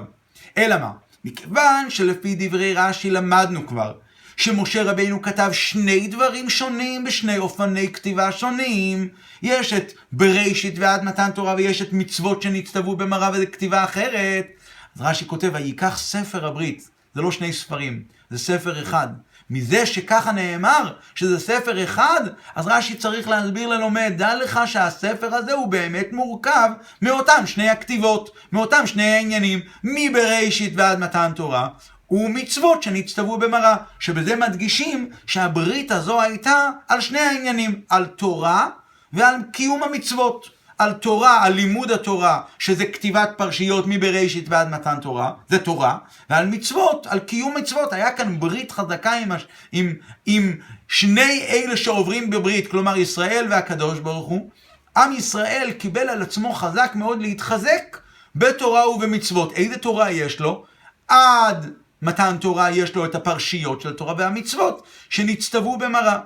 אלא 0.58 0.78
מה? 0.78 0.92
מכיוון 1.26 1.90
שלפי 1.90 2.36
דברי 2.40 2.74
רש"י 2.74 3.10
למדנו 3.10 3.68
כבר 3.68 3.94
שמשה 4.38 4.84
רבינו 4.84 5.22
כתב 5.22 5.50
שני 5.54 6.08
דברים 6.08 6.50
שונים 6.50 7.04
בשני 7.04 7.38
אופני 7.38 7.94
כתיבה 7.94 8.32
שונים. 8.32 9.10
יש 9.42 9.74
את 9.74 9.92
בראשית 10.12 10.80
ועד 10.80 11.04
מתן 11.04 11.32
תורה 11.32 11.56
ויש 11.58 11.82
את 11.82 11.94
מצוות 11.94 12.42
שנצטוו 12.42 12.96
במראה 12.96 13.30
וזו 13.34 13.44
כתיבה 13.52 13.84
אחרת. 13.84 14.48
אז 14.96 15.02
רש"י 15.02 15.28
כותב, 15.28 15.50
וייקח 15.54 15.98
ספר 15.98 16.46
הברית. 16.46 16.90
זה 17.16 17.22
לא 17.22 17.32
שני 17.32 17.54
ספרים, 17.54 18.04
זה 18.30 18.38
ספר 18.38 18.84
אחד. 18.84 19.08
מזה 19.50 19.86
שככה 19.86 20.32
נאמר, 20.32 20.94
שזה 21.16 21.40
ספר 21.40 21.84
אחד, 21.84 22.22
אז 22.56 22.68
רש"י 22.68 22.96
צריך 22.96 23.28
להסביר 23.28 23.68
ללומד, 23.68 24.14
דע 24.18 24.36
לך 24.36 24.60
שהספר 24.66 25.36
הזה 25.36 25.54
הוא 25.54 25.68
באמת 25.68 26.08
מורכב 26.12 26.70
מאותם 27.02 27.44
שני 27.46 27.70
הכתיבות, 27.70 28.30
מאותם 28.52 28.88
שני 28.88 29.12
העניינים, 29.12 29.60
מבראשית 29.84 30.74
ועד 30.76 31.00
מתן 31.00 31.32
תורה, 31.36 31.68
ומצוות 32.12 32.84
שנצטוו 32.84 33.38
במראה, 33.38 33.76
שבזה 34.00 34.36
מדגישים 34.36 35.10
שהברית 35.26 35.92
הזו 35.92 36.22
הייתה 36.22 36.70
על 36.88 37.02
שני 37.02 37.20
העניינים, 37.20 37.82
על 37.90 38.06
תורה 38.06 38.70
ועל 39.14 39.36
קיום 39.52 39.84
המצוות. 39.84 40.55
על 40.78 40.94
תורה, 40.94 41.44
על 41.44 41.54
לימוד 41.54 41.92
התורה, 41.92 42.42
שזה 42.60 42.86
כתיבת 42.86 43.30
פרשיות 43.38 43.86
מבראשית 43.88 44.46
ועד 44.50 44.70
מתן 44.70 44.96
תורה, 45.02 45.32
זה 45.50 45.60
תורה, 45.60 45.98
ועל 46.30 46.48
מצוות, 46.48 47.08
על 47.08 47.20
קיום 47.20 47.58
מצוות. 47.58 47.94
היה 47.94 48.12
כאן 48.12 48.40
ברית 48.40 48.72
חזקה 48.72 49.14
עם, 49.14 49.32
עם, 49.72 49.94
עם 50.26 50.54
שני 50.88 51.46
אלה 51.50 51.78
שעוברים 51.78 52.30
בברית, 52.30 52.72
כלומר 52.72 52.98
ישראל 52.98 53.48
והקדוש 53.50 54.00
ברוך 54.00 54.28
הוא. 54.28 54.50
עם 54.98 55.14
ישראל 55.14 55.72
קיבל 55.78 56.10
על 56.10 56.22
עצמו 56.22 56.54
חזק 56.54 56.92
מאוד 56.96 57.22
להתחזק 57.22 57.98
בתורה 58.36 58.90
ובמצוות. 58.90 59.54
איזה 59.54 59.78
תורה 59.78 60.12
יש 60.12 60.40
לו? 60.40 60.66
עד 61.08 61.74
מתן 62.02 62.38
תורה 62.38 62.72
יש 62.72 62.96
לו 62.96 63.06
את 63.06 63.16
הפרשיות 63.16 63.82
של 63.82 63.90
התורה 63.90 64.14
והמצוות 64.18 64.84
שנצטוו 65.10 65.78
במראה. 65.78 66.20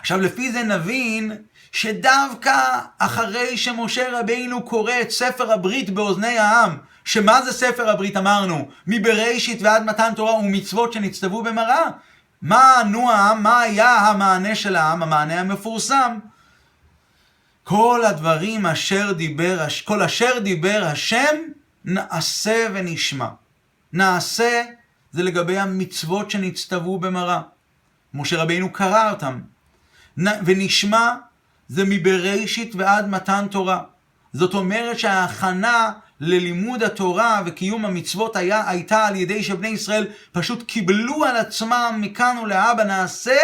עכשיו 0.00 0.20
לפי 0.20 0.52
זה 0.52 0.62
נבין 0.62 1.32
שדווקא 1.72 2.78
אחרי 2.98 3.56
שמשה 3.56 4.20
רבינו 4.20 4.62
קורא 4.62 4.92
את 5.02 5.10
ספר 5.10 5.52
הברית 5.52 5.90
באוזני 5.90 6.38
העם, 6.38 6.76
שמה 7.04 7.42
זה 7.42 7.52
ספר 7.52 7.90
הברית 7.90 8.16
אמרנו? 8.16 8.68
מבראשית 8.86 9.62
ועד 9.62 9.84
מתן 9.84 10.12
תורה 10.16 10.34
ומצוות 10.34 10.92
שנצטוו 10.92 11.42
במראה? 11.42 11.84
מה 12.42 12.80
ענו 12.80 13.10
העם? 13.10 13.42
מה 13.42 13.60
היה 13.60 13.94
המענה 13.96 14.54
של 14.54 14.76
העם? 14.76 15.02
המענה 15.02 15.40
המפורסם. 15.40 16.18
כל 17.64 18.04
הדברים 18.04 18.66
אשר 18.66 19.12
דיבר, 19.12 19.66
כל 19.84 20.02
אשר 20.02 20.38
דיבר 20.38 20.84
השם, 20.84 21.36
נעשה 21.84 22.66
ונשמע. 22.74 23.28
נעשה 23.92 24.62
זה 25.12 25.22
לגבי 25.22 25.58
המצוות 25.58 26.30
שנצטוו 26.30 26.98
במראה. 26.98 27.40
משה 28.14 28.42
רבינו 28.42 28.72
קרא 28.72 29.10
אותם. 29.10 29.40
ונשמע 30.16 31.14
זה 31.68 31.84
מבראשית 31.84 32.74
ועד 32.74 33.08
מתן 33.08 33.46
תורה. 33.50 33.80
זאת 34.32 34.54
אומרת 34.54 34.98
שההכנה 34.98 35.92
ללימוד 36.20 36.82
התורה 36.82 37.42
וקיום 37.46 37.84
המצוות 37.84 38.36
היה, 38.36 38.70
הייתה 38.70 39.06
על 39.06 39.16
ידי 39.16 39.42
שבני 39.42 39.68
ישראל 39.68 40.06
פשוט 40.32 40.62
קיבלו 40.62 41.24
על 41.24 41.36
עצמם 41.36 41.98
מכאן 42.00 42.36
ולהבא 42.42 42.84
נעשה 42.84 43.36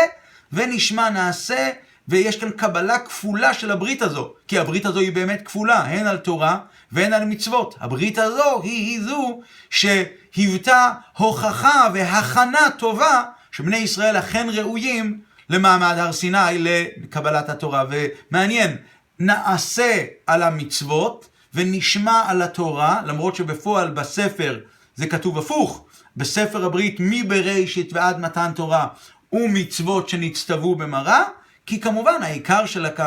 ונשמע 0.52 1.10
נעשה 1.10 1.70
ויש 2.08 2.36
כאן 2.36 2.50
קבלה 2.50 2.98
כפולה 2.98 3.54
של 3.54 3.70
הברית 3.70 4.02
הזו, 4.02 4.32
כי 4.48 4.58
הברית 4.58 4.86
הזו 4.86 5.00
היא 5.00 5.12
באמת 5.12 5.42
כפולה, 5.44 5.78
הן 5.78 6.06
על 6.06 6.16
תורה 6.16 6.58
והן 6.92 7.12
על 7.12 7.24
מצוות. 7.24 7.74
הברית 7.80 8.18
הזו 8.18 8.62
היא 8.62 8.86
היא 8.86 9.00
זו 9.04 9.40
שהיוותה 9.70 10.88
הוכחה 11.16 11.88
והכנה 11.94 12.70
טובה 12.78 13.22
שבני 13.52 13.76
ישראל 13.76 14.18
אכן 14.18 14.46
ראויים 14.52 15.20
למעמד 15.52 15.94
הר 15.98 16.12
סיני 16.12 16.58
לקבלת 16.58 17.48
התורה. 17.48 17.84
ומעניין, 17.90 18.76
נעשה 19.18 20.04
על 20.26 20.42
המצוות 20.42 21.28
ונשמע 21.54 22.22
על 22.26 22.42
התורה, 22.42 23.02
למרות 23.06 23.36
שבפועל 23.36 23.90
בספר 23.90 24.58
זה 24.94 25.06
כתוב 25.06 25.38
הפוך, 25.38 25.86
בספר 26.16 26.64
הברית 26.64 26.96
מבראשית 26.98 27.92
ועד 27.92 28.20
מתן 28.20 28.52
תורה 28.54 28.86
ומצוות 29.32 30.08
שנצטוו 30.08 30.74
במראה, 30.74 31.22
כי 31.66 31.80
כמובן 31.80 32.22
העיקר 32.22 32.66
של, 32.66 32.86
הק... 32.86 33.00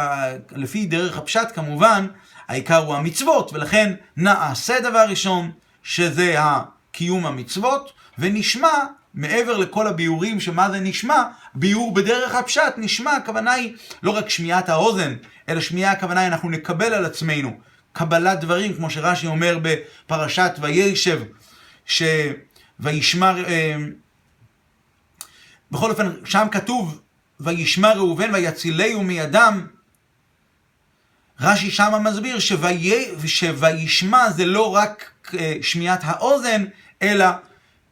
לפי 0.51 0.85
דרך 0.85 1.17
הפשט 1.17 1.47
כמובן, 1.55 2.07
העיקר 2.47 2.85
הוא 2.85 2.95
המצוות, 2.95 3.53
ולכן 3.53 3.93
נעשה 4.17 4.79
דבר 4.79 5.05
ראשון, 5.09 5.51
שזה 5.83 6.35
קיום 6.91 7.25
המצוות, 7.25 7.93
ונשמע 8.19 8.77
מעבר 9.15 9.57
לכל 9.57 9.87
הביאורים 9.87 10.39
שמה 10.39 10.71
זה 10.71 10.79
נשמע, 10.79 11.23
ביאור 11.53 11.93
בדרך 11.93 12.35
הפשט 12.35 12.73
נשמע, 12.77 13.11
הכוונה 13.11 13.51
היא 13.51 13.75
לא 14.03 14.11
רק 14.11 14.29
שמיעת 14.29 14.69
האוזן, 14.69 15.15
אלא 15.49 15.61
שמיעה 15.61 15.91
הכוונה 15.91 16.19
היא 16.19 16.27
אנחנו 16.27 16.49
נקבל 16.49 16.93
על 16.93 17.05
עצמנו 17.05 17.57
קבלת 17.93 18.39
דברים, 18.39 18.73
כמו 18.73 18.89
שרש"י 18.89 19.27
אומר 19.27 19.59
בפרשת 19.61 20.51
וישב, 20.61 21.21
שוישמע, 21.85 23.33
אה, 23.47 23.75
בכל 25.71 25.91
אופן, 25.91 26.11
שם 26.25 26.47
כתוב 26.51 27.01
וישמע 27.39 27.93
ראובן 27.93 28.33
ויצילהו 28.33 29.03
מידם. 29.03 29.67
רש"י 31.41 31.71
שמה 31.71 31.99
מסביר 31.99 32.39
שווי, 32.39 32.91
שוישמע 33.25 34.29
זה 34.29 34.45
לא 34.45 34.75
רק 34.75 35.11
אה, 35.33 35.57
שמיעת 35.61 35.99
האוזן, 36.03 36.65
אלא 37.01 37.25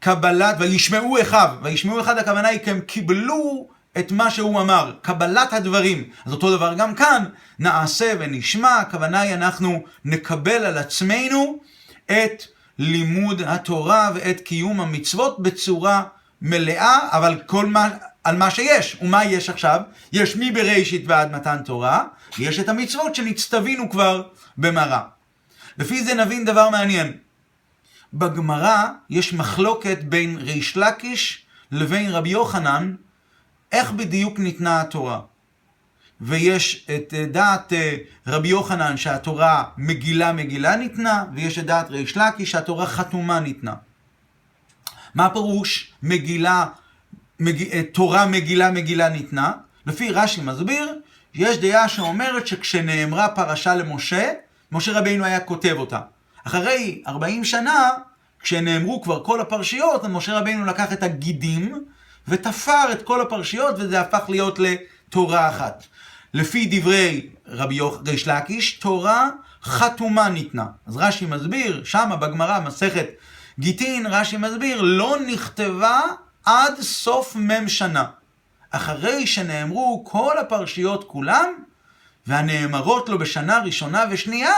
קבלת, 0.04 0.56
וישמעו 0.60 1.22
אחיו, 1.22 1.50
וישמעו 1.62 2.02
אחד 2.02 2.18
הכוונה 2.18 2.48
היא 2.48 2.60
כי 2.64 2.72
הם 2.72 2.80
קיבלו 2.80 3.68
את 3.98 4.12
מה 4.12 4.32
שהוא 4.32 4.62
אמר, 4.62 4.94
קבלת 5.02 5.54
הדברים. 5.54 6.04
אז 6.26 6.32
אותו 6.34 6.58
דבר 6.58 6.74
גם 6.74 6.96
כאן, 6.96 7.24
נעשה 7.60 8.14
ונשמע, 8.20 8.76
הכוונה 8.76 9.22
היא 9.22 9.34
אנחנו 9.34 9.84
נקבל 10.06 10.66
על 10.66 10.78
עצמנו 10.78 11.60
את 12.06 12.44
לימוד 12.80 13.42
התורה 13.42 14.12
ואת 14.16 14.40
קיום 14.40 14.82
המצוות 14.82 15.40
בצורה 15.42 16.04
מלאה, 16.42 17.00
אבל 17.12 17.42
כל 17.46 17.66
מה, 17.66 17.90
על 18.24 18.38
מה 18.38 18.52
שיש. 18.52 18.98
ומה 19.02 19.26
יש 19.26 19.50
עכשיו? 19.50 19.82
יש 20.14 20.36
מבראשית 20.40 21.04
ועד 21.08 21.32
מתן 21.32 21.58
תורה, 21.66 22.04
ויש 22.40 22.60
את 22.60 22.70
המצוות 22.70 23.16
שנצטווינו 23.16 23.90
כבר 23.90 24.24
במראה. 24.58 25.02
לפי 25.78 26.04
זה 26.04 26.14
נבין 26.14 26.46
דבר 26.46 26.70
מעניין. 26.70 27.23
בגמרא 28.14 28.88
יש 29.10 29.34
מחלוקת 29.34 29.98
בין 30.04 30.38
ריש 30.38 30.78
לקיש 30.78 31.46
לבין 31.72 32.12
רבי 32.12 32.30
יוחנן, 32.30 32.96
איך 33.72 33.92
בדיוק 33.92 34.40
ניתנה 34.40 34.82
התורה. 34.82 35.20
ויש 36.22 36.88
את 36.96 37.14
דעת 37.32 37.74
אה, 37.74 37.96
רבי 38.28 38.48
יוחנן 38.48 38.98
שהתורה 38.98 39.64
מגילה 39.78 40.34
מגילה 40.34 40.76
ניתנה, 40.76 41.24
ויש 41.36 41.60
את 41.60 41.66
דעת 41.66 41.90
ריש 41.90 42.18
לקיש 42.18 42.52
שהתורה 42.52 42.86
חתומה 42.86 43.40
ניתנה. 43.40 43.74
מה 45.16 45.30
פירוש 45.30 45.94
מגילה, 46.04 46.66
מג... 47.40 47.64
אה, 47.72 47.82
תורה 47.92 48.26
מגילה 48.26 48.72
מגילה 48.72 49.10
ניתנה? 49.10 49.52
לפי 49.86 50.12
רש"י 50.12 50.42
מסביר, 50.42 51.00
יש 51.34 51.58
דעה 51.58 51.90
שאומרת 51.90 52.48
שכשנאמרה 52.48 53.28
פרשה 53.28 53.76
למשה, 53.76 54.32
משה 54.72 55.00
רבינו 55.00 55.26
היה 55.26 55.40
כותב 55.40 55.76
אותה. 55.78 56.00
אחרי 56.44 57.04
40 57.08 57.44
שנה, 57.44 57.90
כשנאמרו 58.40 59.02
כבר 59.02 59.24
כל 59.24 59.42
הפרשיות, 59.42 60.04
משה 60.04 60.40
רבינו 60.40 60.66
לקח 60.66 60.94
את 60.94 61.04
הגידים 61.04 61.86
ותפר 62.28 62.92
את 62.92 63.02
כל 63.02 63.22
הפרשיות, 63.22 63.76
וזה 63.80 64.02
הפך 64.02 64.30
להיות 64.30 64.60
לתורה 64.60 65.50
אחת. 65.50 65.84
לפי 66.34 66.68
דברי 66.72 67.30
רבי 67.48 67.80
ריש 68.08 68.28
לקיש, 68.28 68.74
תורה 68.74 69.30
חתומה 69.64 70.30
ניתנה. 70.30 70.66
אז 70.88 70.98
רש"י 70.98 71.26
מסביר, 71.26 71.84
שמה 71.84 72.16
בגמרא, 72.16 72.60
מסכת 72.60 73.08
גיטין, 73.60 74.06
רש"י 74.06 74.38
מסביר, 74.38 74.82
לא 74.82 75.18
נכתבה 75.28 76.02
עד 76.46 76.82
סוף 76.82 77.36
מ' 77.36 77.68
שנה. 77.68 78.06
אחרי 78.72 79.28
שנאמרו 79.28 80.04
כל 80.06 80.38
הפרשיות 80.38 81.04
כולם, 81.08 81.54
והנאמרות 82.28 83.10
לו 83.10 83.20
בשנה 83.20 83.60
ראשונה 83.60 84.04
ושנייה, 84.12 84.56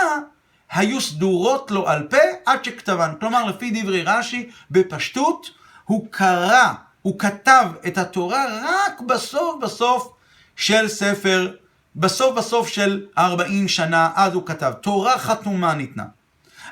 היו 0.72 1.02
סדורות 1.02 1.72
לו 1.72 1.90
על 1.90 2.08
פה 2.10 2.18
עד 2.46 2.64
שכתבן. 2.64 3.14
כלומר, 3.20 3.46
לפי 3.46 3.82
דברי 3.82 4.04
רש"י, 4.04 4.50
בפשטות, 4.72 5.52
הוא 5.86 6.08
קרא, 6.12 6.74
הוא 7.02 7.20
כתב 7.20 7.68
את 7.88 7.98
התורה 7.98 8.46
רק 8.64 9.02
בסוף 9.02 9.56
בסוף 9.62 10.14
של 10.56 10.88
ספר, 10.88 11.52
בסוף 11.96 12.38
בסוף 12.38 12.68
של 12.68 13.06
40 13.18 13.68
שנה, 13.68 14.10
אז 14.16 14.34
הוא 14.34 14.46
כתב. 14.46 14.74
תורה 14.82 15.18
חתומה 15.18 15.74
ניתנה. 15.74 16.06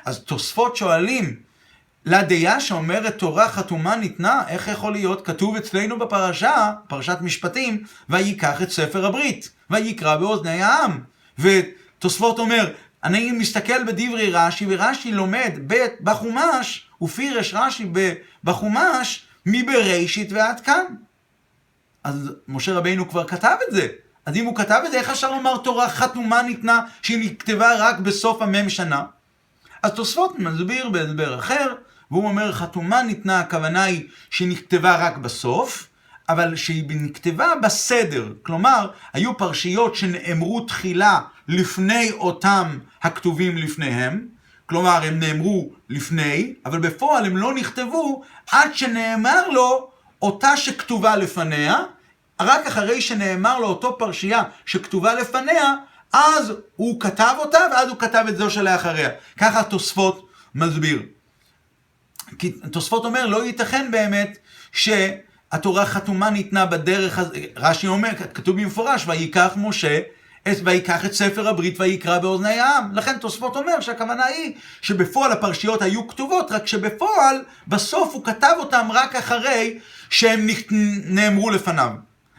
אז 0.04 0.18
תוספות 0.18 0.76
שואלים, 0.76 1.36
לדעה 2.06 2.60
שאומרת 2.60 3.18
תורה 3.18 3.48
חתומה 3.48 3.96
ניתנה, 3.96 4.42
איך 4.48 4.68
יכול 4.68 4.92
להיות? 4.92 5.26
כתוב 5.26 5.56
אצלנו 5.56 5.98
בפרשה, 5.98 6.72
פרשת 6.88 7.18
משפטים, 7.20 7.82
ויקח 8.08 8.62
את 8.62 8.70
ספר 8.70 9.06
הברית, 9.06 9.50
ויקרא 9.70 10.16
באוזני 10.16 10.62
העם. 10.62 11.00
ותוספות 11.38 12.38
אומר, 12.38 12.72
אני 13.04 13.32
מסתכל 13.32 13.84
בדברי 13.84 14.30
רש"י, 14.30 14.66
ורש"י 14.68 15.12
לומד 15.12 15.52
בחומש, 16.00 16.86
ופירש 17.02 17.54
רש"י 17.54 17.90
בחומש, 18.44 19.26
מבראשית 19.46 20.32
ועד 20.32 20.60
כאן. 20.60 20.84
אז 22.04 22.32
משה 22.48 22.74
רבינו 22.74 23.08
כבר 23.08 23.26
כתב 23.26 23.56
את 23.68 23.74
זה. 23.74 23.88
אז 24.26 24.36
אם 24.36 24.44
הוא 24.44 24.56
כתב 24.56 24.82
את 24.86 24.92
זה, 24.92 24.98
איך 24.98 25.10
אפשר 25.10 25.30
לומר 25.30 25.56
תורה 25.56 25.88
חתומה 25.88 26.42
ניתנה, 26.42 26.80
שהיא 27.02 27.30
נכתבה 27.30 27.74
רק 27.78 27.98
בסוף 27.98 28.42
המם 28.42 28.68
שנה? 28.68 29.02
אז 29.82 29.92
תוספות 29.92 30.38
מסביר 30.38 30.88
בהסבר 30.88 31.38
אחר, 31.38 31.74
והוא 32.10 32.24
אומר 32.24 32.52
חתומה 32.52 33.02
ניתנה, 33.02 33.40
הכוונה 33.40 33.82
היא 33.82 34.08
שהיא 34.30 34.48
נכתבה 34.48 34.96
רק 34.96 35.16
בסוף, 35.16 35.88
אבל 36.28 36.56
שהיא 36.56 36.84
נכתבה 36.88 37.52
בסדר. 37.62 38.32
כלומר, 38.42 38.90
היו 39.12 39.38
פרשיות 39.38 39.94
שנאמרו 39.94 40.60
תחילה 40.60 41.20
לפני 41.48 42.12
אותם 42.12 42.78
הכתובים 43.02 43.56
לפניהם, 43.56 44.26
כלומר 44.66 45.02
הם 45.04 45.18
נאמרו 45.18 45.70
לפני, 45.88 46.54
אבל 46.66 46.78
בפועל 46.78 47.26
הם 47.26 47.36
לא 47.36 47.54
נכתבו 47.54 48.22
עד 48.50 48.74
שנאמר 48.74 49.48
לו 49.48 49.90
אותה 50.22 50.56
שכתובה 50.56 51.16
לפניה, 51.16 51.76
רק 52.40 52.66
אחרי 52.66 53.00
שנאמר 53.00 53.58
לו 53.58 53.66
אותו 53.66 53.98
פרשייה 53.98 54.42
שכתובה 54.66 55.14
לפניה, 55.14 55.74
אז 56.12 56.52
הוא 56.76 57.00
כתב 57.00 57.34
אותה 57.38 57.58
ואז 57.72 57.88
הוא 57.88 57.98
כתב 57.98 58.24
את 58.28 58.36
זו 58.36 58.50
שלאחריה. 58.50 59.08
ככה 59.38 59.62
תוספות 59.62 60.28
מסביר. 60.54 61.02
כי 62.38 62.52
תוספות 62.52 63.04
אומר, 63.04 63.26
לא 63.26 63.44
ייתכן 63.46 63.90
באמת 63.90 64.38
שהתורה 65.54 65.86
חתומה 65.86 66.30
ניתנה 66.30 66.66
בדרך 66.66 67.18
רש"י 67.56 67.86
אומר, 67.86 68.08
כתוב 68.34 68.60
במפורש, 68.60 69.04
ויקח 69.08 69.52
משה 69.56 70.00
ויקח 70.64 71.04
את 71.04 71.12
ספר 71.12 71.48
הברית 71.48 71.80
ויקרא 71.80 72.18
באוזני 72.18 72.60
העם. 72.60 72.90
לכן 72.94 73.18
תוספות 73.18 73.56
אומר 73.56 73.80
שהכוונה 73.80 74.24
היא 74.24 74.52
שבפועל 74.82 75.32
הפרשיות 75.32 75.82
היו 75.82 76.08
כתובות, 76.08 76.52
רק 76.52 76.66
שבפועל 76.66 77.42
בסוף 77.68 78.14
הוא 78.14 78.24
כתב 78.24 78.54
אותם 78.58 78.88
רק 78.92 79.16
אחרי 79.16 79.78
שהם 80.10 80.46
נאמרו 81.04 81.50
לפניו. 81.50 81.90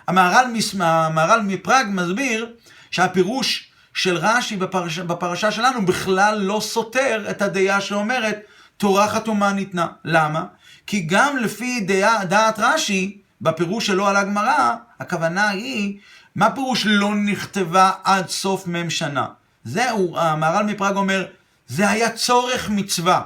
המהר"ל, 0.08 0.46
המהר"ל 0.80 1.42
מפראג 1.42 1.88
מסביר 1.90 2.54
שהפירוש 2.92 3.72
של 3.94 4.18
רש"י 4.18 4.58
בפרש, 4.58 5.00
בפרשה 5.00 5.52
שלנו 5.52 5.86
בכלל 5.86 6.40
לא 6.40 6.60
סותר 6.62 7.26
את 7.30 7.42
הדעה 7.42 7.82
שאומרת 7.82 8.40
תורה 8.78 9.08
חתומה 9.08 9.54
ניתנה. 9.54 9.88
למה? 10.06 10.44
כי 10.88 11.02
גם 11.02 11.38
לפי 11.38 11.82
דעה, 11.82 12.26
דעת 12.26 12.56
רש"י, 12.60 13.18
בפירוש 13.42 13.88
שלו 13.88 14.08
על 14.08 14.16
הגמרא, 14.16 14.76
הכוונה 15.00 15.50
היא 15.50 15.98
מה 16.36 16.52
פירוש 16.52 16.86
לא 16.86 17.16
נכתבה 17.16 17.92
עד 18.04 18.30
סוף 18.30 18.68
מ' 18.68 18.90
שנה? 18.90 19.28
זהו, 19.64 20.18
המהר"ל 20.18 20.66
מפראג 20.66 20.96
אומר, 20.96 21.26
זה 21.68 21.90
היה 21.90 22.10
צורך 22.10 22.70
מצווה. 22.70 23.22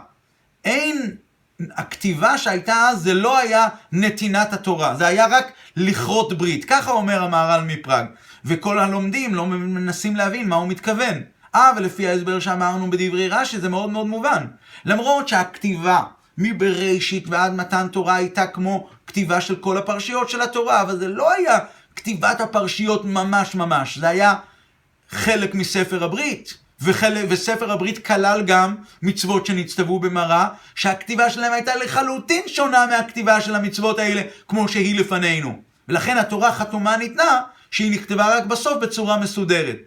אין, 0.66 1.16
הכתיבה 1.72 2.38
שהייתה 2.38 2.74
אז, 2.74 3.02
זה 3.02 3.14
לא 3.14 3.38
היה 3.38 3.68
נתינת 3.92 4.54
התורה, 4.54 4.96
זה 4.96 5.08
היה 5.08 5.28
רק 5.28 5.52
לכרות 5.76 6.38
ברית. 6.38 6.66
ככה 6.66 6.92
אומר 6.92 7.24
המהר"ל 7.24 7.64
מפראג. 7.66 8.06
וכל 8.46 8.80
הלומדים 8.80 9.36
לא 9.36 9.46
מנסים 9.46 10.16
להבין 10.16 10.50
מה 10.50 10.56
הוא 10.56 10.68
מתכוון. 10.68 11.22
אה, 11.56 11.72
ולפי 11.78 12.08
ההסבר 12.08 12.40
שאמרנו 12.40 12.90
בדברי 12.90 13.28
רש"י, 13.28 13.60
זה 13.60 13.70
מאוד 13.70 13.90
מאוד 13.90 14.08
מובן. 14.08 14.46
למרות 14.86 15.28
שהכתיבה 15.28 16.04
מבראשית 16.40 17.28
ועד 17.28 17.54
מתן 17.54 17.88
תורה 17.88 18.16
הייתה 18.16 18.48
כמו 18.48 18.90
כתיבה 19.08 19.42
של 19.42 19.56
כל 19.56 19.78
הפרשיות 19.78 20.30
של 20.30 20.42
התורה, 20.42 20.82
אבל 20.82 21.00
זה 21.00 21.08
לא 21.08 21.32
היה 21.32 21.60
כתיבת 21.96 22.42
הפרשיות 22.42 23.06
ממש 23.06 23.56
ממש. 23.56 23.98
זה 23.98 24.10
היה 24.10 24.36
חלק 25.10 25.56
מספר 25.56 26.04
הברית. 26.04 26.58
וחלק, 26.82 27.26
וספר 27.30 27.72
הברית 27.72 28.06
כלל 28.06 28.42
גם 28.42 28.76
מצוות 29.02 29.46
שנצטוו 29.46 30.00
במראה, 30.00 30.48
שהכתיבה 30.76 31.30
שלהם 31.30 31.54
הייתה 31.54 31.76
לחלוטין 31.76 32.44
שונה 32.48 32.86
מהכתיבה 32.86 33.42
של 33.42 33.56
המצוות 33.56 34.00
האלה, 34.00 34.22
כמו 34.48 34.68
שהיא 34.68 35.00
לפנינו. 35.00 35.62
ולכן 35.88 36.18
התורה 36.18 36.52
חתומה 36.52 36.98
ניתנה, 36.98 37.42
שהיא 37.72 37.92
נכתבה 37.92 38.38
רק 38.38 38.46
בסוף 38.46 38.78
בצורה 38.82 39.18
מסודרת. 39.18 39.78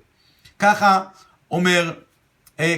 ככה 0.59 1.01
אומר, 1.51 1.93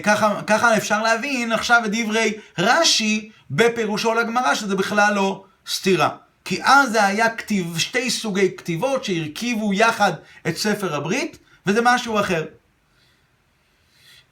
ככה, 0.03 0.41
ככה 0.47 0.77
אפשר 0.77 1.03
להבין 1.03 1.53
עכשיו 1.53 1.83
את 1.85 1.91
דברי 1.93 2.33
רש"י 2.59 3.31
בפירושו 3.51 4.15
לגמרא, 4.15 4.55
שזה 4.55 4.77
בכלל 4.77 5.15
לא 5.15 5.45
סתירה. 5.69 6.09
כי 6.45 6.63
אז 6.63 6.93
זה 6.93 7.05
היה 7.05 7.31
כתיב, 7.31 7.79
שתי 7.79 8.11
סוגי 8.11 8.57
כתיבות 8.57 9.05
שהרכיבו 9.05 9.75
יחד 9.75 10.13
את 10.49 10.57
ספר 10.57 10.95
הברית, 10.95 11.39
וזה 11.67 11.81
משהו 11.83 12.21
אחר. 12.21 12.45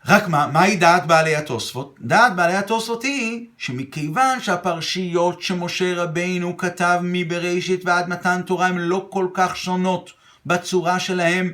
רק 0.06 0.28
מה, 0.28 0.46
מהי 0.46 0.76
דעת 0.76 1.06
בעלי 1.06 1.36
התוספות? 1.36 1.96
דעת 2.00 2.36
בעלי 2.36 2.56
התוספות 2.56 3.02
היא 3.02 3.46
שמכיוון 3.58 4.40
שהפרשיות 4.40 5.42
שמשה 5.42 6.02
רבינו 6.02 6.56
כתב 6.56 7.00
מבראשית 7.02 7.84
ועד 7.84 8.08
מתן 8.08 8.42
תורה 8.46 8.66
הן 8.66 8.78
לא 8.78 9.06
כל 9.10 9.26
כך 9.34 9.56
שונות 9.56 10.12
בצורה 10.46 11.00
שלהם 11.00 11.52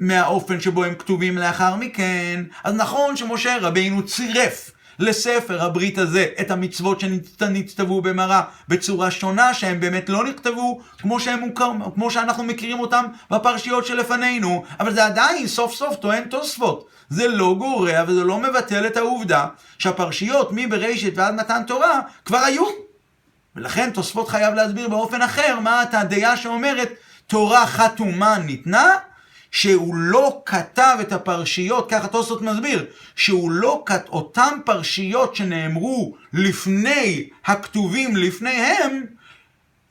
מהאופן 0.00 0.60
שבו 0.60 0.84
הם 0.84 0.94
כתובים 0.94 1.38
לאחר 1.38 1.76
מכן, 1.76 2.44
אז 2.64 2.74
נכון 2.74 3.16
שמשה 3.16 3.56
רבינו 3.60 4.06
צירף 4.06 4.70
לספר 4.98 5.62
הברית 5.62 5.98
הזה 5.98 6.26
את 6.40 6.50
המצוות 6.50 7.00
שנצטוו 7.00 8.00
במראה 8.00 8.42
בצורה 8.68 9.10
שונה, 9.10 9.54
שהם 9.54 9.80
באמת 9.80 10.08
לא 10.08 10.24
נכתבו 10.24 10.80
כמו, 10.98 11.20
שהם 11.20 11.40
מוכר, 11.40 11.72
כמו 11.94 12.10
שאנחנו 12.10 12.44
מכירים 12.44 12.80
אותם 12.80 13.04
בפרשיות 13.30 13.86
שלפנינו, 13.86 14.64
אבל 14.80 14.94
זה 14.94 15.06
עדיין 15.06 15.46
סוף 15.46 15.74
סוף 15.74 15.96
טוען 15.96 16.24
תוספות. 16.24 16.88
זה 17.08 17.28
לא 17.28 17.54
גורע 17.58 18.02
וזה 18.06 18.24
לא 18.24 18.38
מבטל 18.38 18.86
את 18.86 18.96
העובדה 18.96 19.46
שהפרשיות 19.78 20.48
מבראשית 20.52 21.18
ועד 21.18 21.34
מתן 21.34 21.62
תורה 21.66 22.00
כבר 22.24 22.38
היו. 22.38 22.64
ולכן 23.56 23.90
תוספות 23.90 24.28
חייב 24.28 24.54
להסביר 24.54 24.88
באופן 24.88 25.22
אחר 25.22 25.60
מה 25.60 25.82
את 25.82 25.94
הדעה 25.94 26.36
שאומרת 26.36 26.88
תורה 27.26 27.66
חתומה 27.66 28.38
ניתנה 28.38 28.88
שהוא 29.56 29.94
לא 29.94 30.42
כתב 30.46 30.96
את 31.00 31.12
הפרשיות, 31.12 31.90
ככה 31.90 32.08
תוספות 32.08 32.42
מסביר, 32.42 32.86
שהוא 33.14 33.50
לא 33.50 33.82
כתב, 33.86 34.08
אותן 34.08 34.58
פרשיות 34.64 35.36
שנאמרו 35.36 36.16
לפני 36.32 37.28
הכתובים 37.44 38.16
לפניהם, 38.16 39.06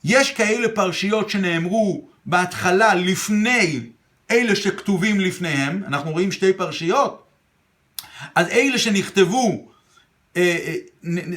יש 0.04 0.30
כאלה 0.30 0.68
פרשיות 0.68 1.30
שנאמרו 1.30 2.08
בהתחלה 2.26 2.94
לפני 2.94 3.80
אלה 4.30 4.56
שכתובים 4.56 5.20
לפניהם, 5.20 5.82
אנחנו 5.86 6.10
רואים 6.10 6.32
שתי 6.32 6.52
פרשיות, 6.52 7.26
אז 8.34 8.48
אלה 8.48 8.78
שנכתבו, 8.78 9.66
אה, 10.36 10.58
אה, 10.66 10.74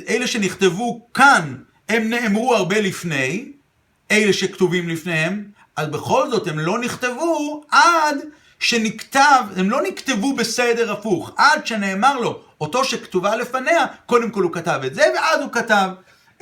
אלה 0.09 0.27
שנכתבו 0.27 1.07
כאן, 1.13 1.55
הם 1.89 2.09
נאמרו 2.09 2.55
הרבה 2.55 2.81
לפני, 2.81 3.51
אלה 4.11 4.33
שכתובים 4.33 4.89
לפניהם, 4.89 5.43
אז 5.79 5.87
בכל 5.87 6.29
זאת 6.29 6.47
הם 6.47 6.59
לא 6.59 6.79
נכתבו 6.79 7.63
עד 7.71 8.17
שנכתב, 8.59 9.43
הם 9.55 9.69
לא 9.69 9.81
נכתבו 9.81 10.35
בסדר 10.35 10.91
הפוך, 10.91 11.31
עד 11.37 11.67
שנאמר 11.67 12.19
לו, 12.19 12.39
אותו 12.61 12.85
שכתובה 12.85 13.35
לפניה, 13.35 13.85
קודם 14.05 14.29
כל 14.31 14.43
הוא 14.43 14.51
כתב 14.51 14.81
את 14.85 14.95
זה, 14.95 15.03
ואז 15.15 15.41
הוא 15.41 15.51
כתב 15.51 15.89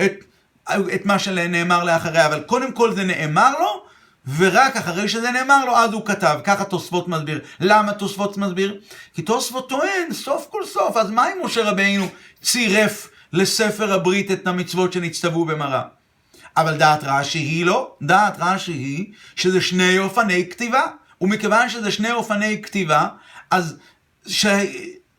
את, 0.01 0.13
את 0.95 1.05
מה 1.05 1.19
שנאמר 1.19 1.83
לאחריה, 1.83 2.25
אבל 2.25 2.39
קודם 2.39 2.71
כל 2.71 2.95
זה 2.95 3.03
נאמר 3.03 3.59
לו, 3.59 3.83
ורק 4.38 4.75
אחרי 4.75 5.07
שזה 5.07 5.31
נאמר 5.31 5.65
לו, 5.65 5.75
אז 5.75 5.93
הוא 5.93 6.05
כתב. 6.05 6.39
ככה 6.43 6.65
תוספות 6.65 7.07
מסביר. 7.07 7.39
למה 7.59 7.93
תוספות 7.93 8.38
מסביר? 8.38 8.79
כי 9.13 9.21
תוספות 9.21 9.69
טוען, 9.69 10.13
סוף 10.13 10.47
כל 10.49 10.65
סוף, 10.65 10.97
אז 10.97 11.09
מה 11.09 11.27
אם 11.33 11.38
משה 11.45 11.63
רבינו 11.63 12.07
צירף 12.41 13.09
לספר 13.33 13.93
הברית 13.93 14.31
את 14.31 14.47
המצוות 14.47 14.93
שנצטוו 14.93 15.45
במראה? 15.45 15.96
אבל 16.58 16.78
דעת 16.78 16.99
רש"י 17.03 17.39
היא 17.39 17.66
לא, 17.66 17.95
דעת 18.01 18.36
רש"י 18.39 18.72
היא 18.72 19.05
שזה 19.36 19.62
שני 19.62 19.99
אופני 19.99 20.49
כתיבה. 20.49 20.82
ומכיוון 21.22 21.70
שזה 21.70 21.91
שני 21.91 22.12
אופני 22.12 22.62
כתיבה, 22.62 23.08
אז 23.51 23.78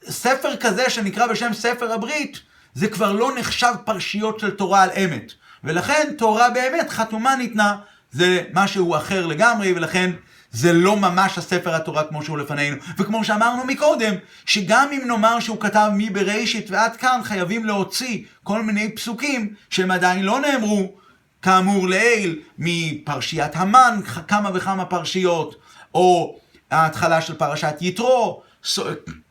ספר 0.08 0.56
כזה 0.56 0.90
שנקרא 0.90 1.26
בשם 1.26 1.54
ספר 1.54 1.92
הברית, 1.92 2.40
זה 2.74 2.88
כבר 2.88 3.12
לא 3.12 3.32
נחשב 3.38 3.74
פרשיות 3.84 4.40
של 4.40 4.50
תורה 4.50 4.82
על 4.82 4.90
אמת. 5.04 5.32
ולכן 5.64 6.12
תורה 6.18 6.50
באמת 6.50 6.90
חתומה 6.90 7.36
ניתנה, 7.36 7.76
זה 8.12 8.42
משהו 8.54 8.96
אחר 8.96 9.26
לגמרי, 9.26 9.72
ולכן 9.72 10.10
זה 10.52 10.72
לא 10.72 10.96
ממש 10.96 11.38
הספר 11.38 11.74
התורה 11.74 12.04
כמו 12.04 12.22
שהוא 12.22 12.38
לפנינו. 12.38 12.76
וכמו 12.98 13.24
שאמרנו 13.24 13.64
מקודם, 13.64 14.14
שגם 14.46 14.88
אם 14.92 15.02
נאמר 15.06 15.40
שהוא 15.40 15.60
כתב 15.60 15.90
מבראשית 15.96 16.70
ועד 16.70 16.96
כאן, 16.96 17.20
חייבים 17.24 17.64
להוציא 17.64 18.24
כל 18.42 18.62
מיני 18.62 18.92
פסוקים 18.94 19.54
שהם 19.70 19.90
עדיין 19.90 20.24
לא 20.24 20.40
נאמרו, 20.40 20.96
כאמור 21.42 21.88
לעיל, 21.88 22.40
מפרשיית 22.58 23.56
המן, 23.56 24.00
כמה 24.28 24.50
וכמה 24.54 24.84
פרשיות, 24.84 25.54
או 25.94 26.38
ההתחלה 26.70 27.20
של 27.20 27.34
פרשת 27.34 27.74
יתרו, 27.80 28.42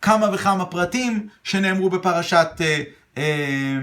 כמה 0.02 0.30
וכמה 0.34 0.66
פרטים 0.66 1.28
שנאמרו 1.44 1.90
בפרשת 1.90 2.48
אה, 2.62 2.84
אה, 3.18 3.78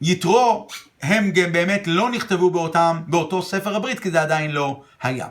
יתרו, 0.00 0.68
הם 1.02 1.30
גם 1.30 1.52
באמת 1.52 1.82
לא 1.86 2.10
נכתבו 2.10 2.50
באותם, 2.50 3.00
באותו 3.06 3.42
ספר 3.42 3.76
הברית, 3.76 4.00
כי 4.00 4.10
זה 4.10 4.22
עדיין 4.22 4.50
לא 4.50 4.82
היה. 5.02 5.26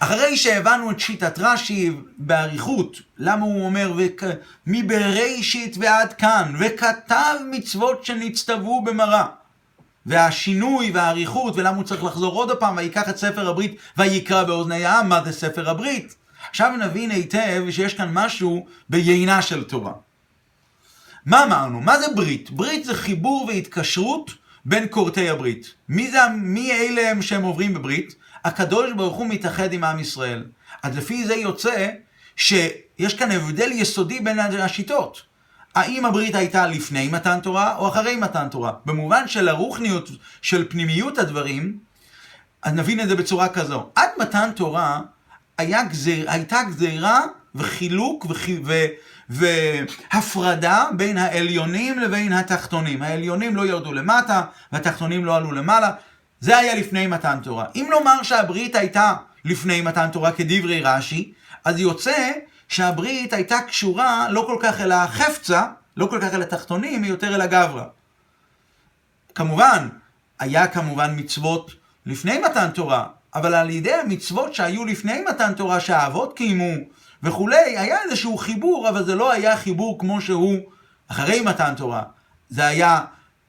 אחרי 0.00 0.36
שהבנו 0.36 0.90
את 0.90 1.00
שיטת 1.00 1.38
רש"י 1.38 1.90
באריכות, 2.18 2.96
למה 3.18 3.44
הוא 3.44 3.64
אומר 3.64 3.92
מבראשית 4.66 5.76
ועד 5.80 6.12
כאן, 6.12 6.54
וכתב 6.60 7.34
מצוות 7.50 8.04
שנצטוו 8.04 8.82
במראה. 8.84 9.26
והשינוי 10.06 10.90
והאריכות, 10.90 11.56
ולמה 11.56 11.76
הוא 11.76 11.84
צריך 11.84 12.04
לחזור 12.04 12.34
עוד 12.34 12.58
פעם, 12.58 12.76
ויקח 12.76 13.08
את 13.08 13.16
ספר 13.16 13.48
הברית 13.48 13.76
ויקרא 13.96 14.44
באוזני 14.44 14.84
העם, 14.84 15.08
מה 15.08 15.24
זה 15.24 15.32
ספר 15.32 15.70
הברית? 15.70 16.16
עכשיו 16.50 16.72
נבין 16.76 17.10
היטב 17.10 17.64
שיש 17.70 17.94
כאן 17.94 18.10
משהו 18.12 18.66
ביינה 18.88 19.42
של 19.42 19.64
תורה. 19.64 19.92
מה 21.26 21.44
אמרנו? 21.44 21.80
מה 21.80 21.98
זה 21.98 22.06
ברית? 22.14 22.50
ברית 22.50 22.84
זה 22.84 22.94
חיבור 22.94 23.44
והתקשרות 23.48 24.30
בין 24.64 24.86
כורתי 24.90 25.28
הברית. 25.30 25.74
מי, 25.88 26.10
זה, 26.10 26.18
מי 26.36 26.72
אלה 26.72 27.10
הם 27.10 27.22
שהם 27.22 27.42
עוברים 27.42 27.74
בברית? 27.74 28.14
הקדוש 28.44 28.92
ברוך 28.92 29.16
הוא 29.16 29.26
מתאחד 29.26 29.72
עם 29.72 29.84
עם 29.84 29.98
ישראל. 29.98 30.44
אז 30.82 30.96
לפי 30.96 31.24
זה 31.24 31.34
יוצא 31.34 31.88
שיש 32.36 33.14
כאן 33.18 33.30
הבדל 33.30 33.72
יסודי 33.72 34.20
בין 34.20 34.38
השיטות. 34.38 35.22
האם 35.76 36.04
הברית 36.04 36.34
הייתה 36.34 36.66
לפני 36.66 37.08
מתן 37.08 37.40
תורה 37.40 37.76
או 37.76 37.88
אחרי 37.88 38.16
מתן 38.16 38.48
תורה? 38.48 38.72
במובן 38.86 39.28
של 39.28 39.48
הרוחניות, 39.48 40.10
של 40.42 40.66
פנימיות 40.68 41.18
הדברים, 41.18 41.78
אז 42.62 42.72
נבין 42.72 43.00
את 43.00 43.08
זה 43.08 43.16
בצורה 43.16 43.48
כזו. 43.48 43.86
עד 43.94 44.08
מתן 44.18 44.50
תורה 44.56 45.00
היה 45.58 45.84
גזיר, 45.84 46.30
הייתה 46.30 46.62
גזירה 46.68 47.20
וחילוק 47.54 48.26
וח, 48.28 48.46
ו, 48.64 48.74
והפרדה 49.30 50.84
בין 50.92 51.18
העליונים 51.18 51.98
לבין 51.98 52.32
התחתונים. 52.32 53.02
העליונים 53.02 53.56
לא 53.56 53.66
ירדו 53.66 53.92
למטה 53.92 54.42
והתחתונים 54.72 55.24
לא 55.24 55.36
עלו 55.36 55.52
למעלה. 55.52 55.90
זה 56.40 56.58
היה 56.58 56.74
לפני 56.74 57.06
מתן 57.06 57.38
תורה. 57.42 57.64
אם 57.74 57.86
נאמר 57.90 58.22
שהברית 58.22 58.76
הייתה 58.76 59.14
לפני 59.44 59.80
מתן 59.80 60.08
תורה 60.12 60.32
כדברי 60.32 60.80
רש"י, 60.80 61.32
אז 61.64 61.80
יוצא 61.80 62.32
שהברית 62.68 63.32
הייתה 63.32 63.60
קשורה 63.68 64.28
לא 64.30 64.44
כל 64.46 64.56
כך 64.60 64.80
אל 64.80 64.92
החפצה, 64.92 65.66
לא 65.96 66.06
כל 66.06 66.18
כך 66.22 66.34
אל 66.34 66.42
התחתונים, 66.42 67.04
יותר 67.04 67.34
אל 67.34 67.40
הגברא. 67.40 67.84
כמובן, 69.34 69.88
היה 70.38 70.66
כמובן 70.66 71.14
מצוות 71.16 71.70
לפני 72.06 72.38
מתן 72.38 72.70
תורה, 72.70 73.06
אבל 73.34 73.54
על 73.54 73.70
ידי 73.70 73.94
המצוות 73.94 74.54
שהיו 74.54 74.84
לפני 74.84 75.20
מתן 75.30 75.52
תורה 75.52 75.80
שהאבות 75.80 76.36
קיימו 76.36 76.74
וכולי, 77.22 77.78
היה 77.78 78.02
איזשהו 78.02 78.36
חיבור, 78.36 78.88
אבל 78.88 79.04
זה 79.04 79.14
לא 79.14 79.32
היה 79.32 79.56
חיבור 79.56 79.98
כמו 79.98 80.20
שהוא 80.20 80.58
אחרי 81.08 81.40
מתן 81.40 81.74
תורה. 81.76 82.02
זה 82.48 82.66
היה, 82.66 83.00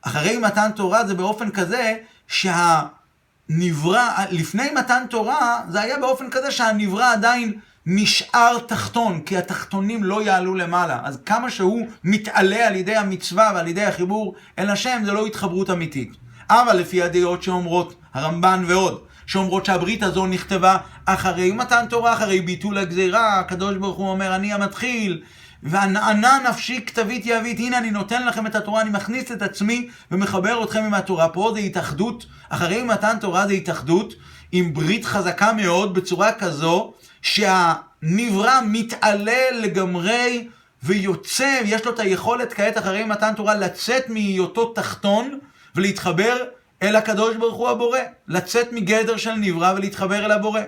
אחרי 0.01 0.37
מתן 0.37 0.71
תורה 0.71 1.05
זה 1.05 1.13
באופן 1.13 1.51
כזה 1.51 1.95
שהנברא, 2.27 4.09
לפני 4.31 4.71
מתן 4.71 5.03
תורה 5.09 5.61
זה 5.69 5.81
היה 5.81 5.97
באופן 5.97 6.29
כזה 6.29 6.51
שהנברא 6.51 7.11
עדיין 7.11 7.59
נשאר 7.89 8.57
תחתון, 8.67 9.21
כי 9.21 9.37
התחתונים 9.37 10.03
לא 10.03 10.21
יעלו 10.21 10.55
למעלה. 10.55 10.99
אז 11.03 11.19
כמה 11.25 11.51
שהוא 11.51 11.87
מתעלה 12.03 12.67
על 12.67 12.75
ידי 12.75 12.95
המצווה 12.95 13.51
ועל 13.55 13.67
ידי 13.67 13.85
החיבור 13.85 14.35
אל 14.59 14.69
השם, 14.69 15.01
זה 15.05 15.11
לא 15.11 15.25
התחברות 15.25 15.69
אמיתית. 15.69 16.13
אבל 16.49 16.77
לפי 16.77 17.03
הדעות 17.03 17.43
שאומרות, 17.43 17.95
הרמב"ן 18.13 18.63
ועוד, 18.67 19.01
שאומרות 19.25 19.65
שהברית 19.65 20.03
הזו 20.03 20.27
נכתבה 20.27 20.77
אחרי 21.05 21.51
מתן 21.51 21.85
תורה, 21.89 22.13
אחרי 22.13 22.41
ביטול 22.41 22.77
הגזירה, 22.77 23.39
הקדוש 23.39 23.77
ברוך 23.77 23.97
הוא 23.97 24.09
אומר, 24.09 24.35
אני 24.35 24.53
המתחיל, 24.53 25.21
וענה 25.63 26.39
נפשי 26.49 26.81
כתבית 26.85 27.23
יבית, 27.25 27.59
הנה 27.59 27.77
אני 27.77 27.91
נותן 27.91 28.25
לכם 28.27 28.47
את 28.47 28.55
התורה, 28.55 28.81
אני 28.81 28.89
מכניס 28.89 29.31
את 29.31 29.41
עצמי 29.41 29.89
ומחבר 30.11 30.63
אתכם 30.63 30.83
עם 30.83 30.93
התורה. 30.93 31.29
פה 31.29 31.51
זה 31.53 31.59
התאחדות, 31.59 32.25
אחרי 32.49 32.83
מתן 32.83 33.17
תורה 33.21 33.47
זה 33.47 33.53
התאחדות 33.53 34.13
עם 34.51 34.73
ברית 34.73 35.05
חזקה 35.05 35.53
מאוד, 35.53 35.93
בצורה 35.93 36.31
כזו 36.31 36.93
שהנברא 37.21 38.59
מתעלה 38.65 39.51
לגמרי 39.53 40.47
ויוצא, 40.83 41.61
יש 41.65 41.85
לו 41.85 41.93
את 41.93 41.99
היכולת 41.99 42.53
כעת 42.53 42.77
אחרי 42.77 43.03
מתן 43.03 43.33
תורה 43.33 43.55
לצאת 43.55 44.09
מהיותו 44.09 44.73
תחתון 44.73 45.39
ולהתחבר 45.75 46.37
אל 46.83 46.95
הקדוש 46.95 47.35
ברוך 47.35 47.55
הוא 47.55 47.69
הבורא. 47.69 47.99
לצאת 48.27 48.71
מגדר 48.71 49.17
של 49.17 49.33
נברא 49.33 49.73
ולהתחבר 49.75 50.25
אל 50.25 50.31
הבורא. 50.31 50.61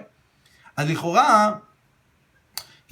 אז 0.78 0.90
לכאורה, 0.90 1.52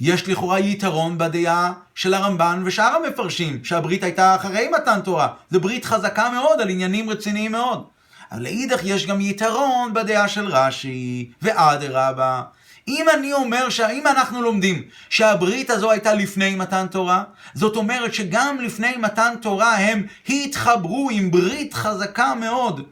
יש 0.00 0.28
לכאורה 0.28 0.60
יתרון 0.60 1.18
בדעה 1.18 1.72
של 1.94 2.14
הרמב"ן 2.14 2.62
ושאר 2.64 2.96
המפרשים, 3.04 3.64
שהברית 3.64 4.02
הייתה 4.02 4.36
אחרי 4.36 4.68
מתן 4.68 5.00
תורה. 5.00 5.28
זו 5.50 5.60
ברית 5.60 5.84
חזקה 5.84 6.30
מאוד 6.30 6.60
על 6.60 6.68
עניינים 6.68 7.10
רציניים 7.10 7.52
מאוד. 7.52 7.84
אבל 8.32 8.42
לאידך 8.42 8.80
יש 8.84 9.06
גם 9.06 9.20
יתרון 9.20 9.94
בדעה 9.94 10.28
של 10.28 10.46
רש"י, 10.46 11.30
ואדרבה, 11.42 12.42
אם 12.88 13.06
אני 13.14 13.32
אומר, 13.32 13.68
אם 13.92 14.06
אנחנו 14.06 14.42
לומדים 14.42 14.82
שהברית 15.10 15.70
הזו 15.70 15.90
הייתה 15.90 16.14
לפני 16.14 16.54
מתן 16.54 16.86
תורה, 16.90 17.24
זאת 17.54 17.76
אומרת 17.76 18.14
שגם 18.14 18.58
לפני 18.60 18.96
מתן 18.96 19.34
תורה 19.40 19.76
הם 19.76 20.06
התחברו 20.28 21.08
עם 21.12 21.30
ברית 21.30 21.74
חזקה 21.74 22.34
מאוד. 22.34 22.86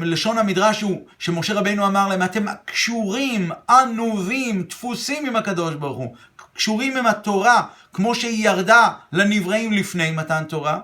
לשון 0.00 0.38
המדרש 0.38 0.80
הוא 0.80 1.06
שמשה 1.18 1.54
רבינו 1.54 1.86
אמר 1.86 2.08
להם, 2.08 2.22
אתם 2.22 2.44
קשורים, 2.64 3.50
ענובים, 3.70 4.62
דפוסים 4.62 5.26
עם 5.26 5.36
הקדוש 5.36 5.74
ברוך 5.74 5.98
הוא, 5.98 6.14
קשורים 6.54 6.96
עם 6.96 7.06
התורה, 7.06 7.62
כמו 7.92 8.14
שהיא 8.14 8.48
ירדה 8.48 8.88
לנבראים 9.12 9.72
לפני 9.72 10.10
מתן 10.10 10.44
תורה. 10.44 10.78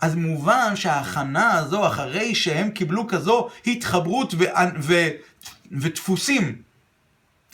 אז 0.00 0.14
מובן 0.14 0.76
שההכנה 0.76 1.52
הזו, 1.52 1.86
אחרי 1.86 2.34
שהם 2.34 2.70
קיבלו 2.70 3.06
כזו 3.06 3.48
התחברות 3.66 4.34
ו... 4.38 4.44
ו... 4.80 5.08
ודפוסים 5.72 6.67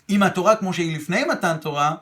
עם 0.09 0.22
התורה 0.22 0.57
כמו 0.57 0.72
שהיא 0.72 0.96
לפני 0.96 1.24
מתן 1.24 1.57
תורה, 1.57 1.94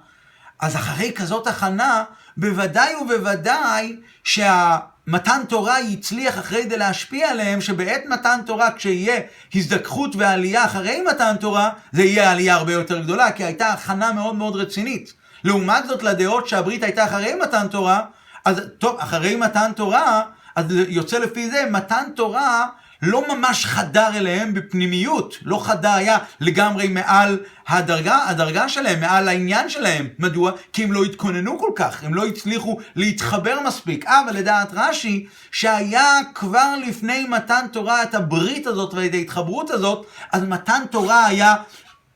אז 0.60 0.76
אחרי 0.76 1.12
כזאת 1.12 1.46
הכנה, 1.46 2.04
בוודאי 2.36 2.94
ובוודאי 2.94 3.96
שהמתן 4.24 5.42
תורה 5.48 5.80
יצליח 5.80 6.38
אחרי 6.38 6.68
זה 6.68 6.76
להשפיע 6.76 7.30
עליהם, 7.30 7.60
שבעת 7.60 8.02
מתן 8.08 8.40
תורה, 8.46 8.70
כשיהיה 8.72 9.20
הזדככות 9.54 10.16
ועלייה 10.16 10.64
אחרי 10.64 11.02
מתן 11.10 11.36
תורה, 11.40 11.70
זה 11.92 12.02
יהיה 12.02 12.30
עלייה 12.30 12.54
הרבה 12.54 12.72
יותר 12.72 13.02
גדולה, 13.02 13.32
כי 13.32 13.44
הייתה 13.44 13.68
הכנה 13.68 14.12
מאוד 14.12 14.34
מאוד 14.34 14.56
רצינית. 14.56 15.12
לעומת 15.44 15.86
זאת, 15.86 16.02
לדעות 16.02 16.48
שהברית 16.48 16.82
הייתה 16.82 17.04
אחרי 17.04 17.34
מתן 17.42 17.68
תורה, 17.68 18.00
אז 18.44 18.60
טוב, 18.78 18.96
אחרי 19.00 19.36
מתן 19.36 19.72
תורה, 19.76 20.22
אז 20.56 20.66
יוצא 20.88 21.18
לפי 21.18 21.50
זה, 21.50 21.64
מתן 21.70 22.04
תורה 22.16 22.66
לא 23.02 23.34
ממש 23.34 23.66
חדר 23.66 24.08
אליהם 24.14 24.54
בפנימיות, 24.54 25.38
לא 25.42 25.64
חדר, 25.64 25.92
היה 25.92 26.18
לגמרי 26.40 26.88
מעל 26.88 27.38
הדרגה, 27.68 28.24
הדרגה 28.28 28.68
שלהם, 28.68 29.00
מעל 29.00 29.28
העניין 29.28 29.68
שלהם. 29.68 30.08
מדוע? 30.18 30.52
כי 30.72 30.84
הם 30.84 30.92
לא 30.92 31.04
התכוננו 31.04 31.58
כל 31.58 31.70
כך, 31.76 32.04
הם 32.04 32.14
לא 32.14 32.26
הצליחו 32.26 32.78
להתחבר 32.96 33.58
מספיק. 33.66 34.06
אבל 34.06 34.36
לדעת 34.36 34.68
רש"י, 34.72 35.26
שהיה 35.50 36.20
כבר 36.34 36.74
לפני 36.86 37.24
מתן 37.28 37.66
תורה 37.72 38.02
את 38.02 38.14
הברית 38.14 38.66
הזאת 38.66 38.94
ואת 38.94 39.14
ההתחברות 39.14 39.70
הזאת, 39.70 40.06
אז 40.32 40.42
מתן 40.42 40.82
תורה 40.90 41.26
היה 41.26 41.54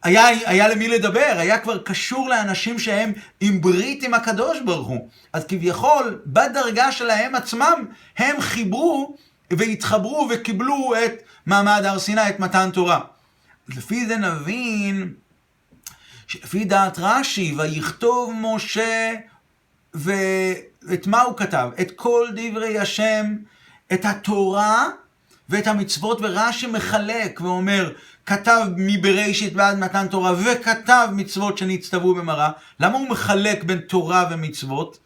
היה, 0.02 0.26
היה 0.26 0.68
למי 0.68 0.88
לדבר, 0.88 1.34
היה 1.36 1.58
כבר 1.58 1.78
קשור 1.78 2.28
לאנשים 2.28 2.78
שהם 2.78 3.12
עם 3.40 3.60
ברית 3.60 4.02
עם 4.02 4.14
הקדוש 4.14 4.60
ברוך 4.60 4.88
הוא. 4.88 5.08
אז 5.32 5.44
כביכול, 5.44 6.20
בדרגה 6.26 6.92
שלהם 6.92 7.34
עצמם, 7.34 7.84
הם 8.18 8.40
חיברו 8.40 9.16
והתחברו 9.50 10.28
וקיבלו 10.30 10.92
את 11.04 11.12
מעמד 11.46 11.82
הר 11.84 11.98
סיני, 11.98 12.28
את 12.28 12.40
מתן 12.40 12.70
תורה. 12.70 13.00
לפי 13.68 14.06
זה 14.06 14.16
נבין 14.16 15.14
שלפי 16.26 16.64
דעת 16.64 16.98
רש"י, 16.98 17.54
ויכתוב 17.58 18.32
משה, 18.40 19.12
ואת 19.94 21.06
מה 21.06 21.22
הוא 21.22 21.36
כתב? 21.36 21.70
את 21.80 21.90
כל 21.96 22.28
דברי 22.36 22.78
השם, 22.78 23.36
את 23.92 24.04
התורה 24.04 24.86
ואת 25.48 25.66
המצוות, 25.66 26.18
ורש"י 26.20 26.66
מחלק 26.66 27.40
ואומר, 27.40 27.92
כתב 28.26 28.66
מבראשית 28.76 29.52
ועד 29.56 29.78
מתן 29.78 30.08
תורה, 30.08 30.32
וכתב 30.44 31.08
מצוות 31.12 31.58
שנצטוו 31.58 32.14
במראה. 32.14 32.50
למה 32.80 32.98
הוא 32.98 33.08
מחלק 33.08 33.64
בין 33.64 33.78
תורה 33.78 34.28
ומצוות? 34.30 34.98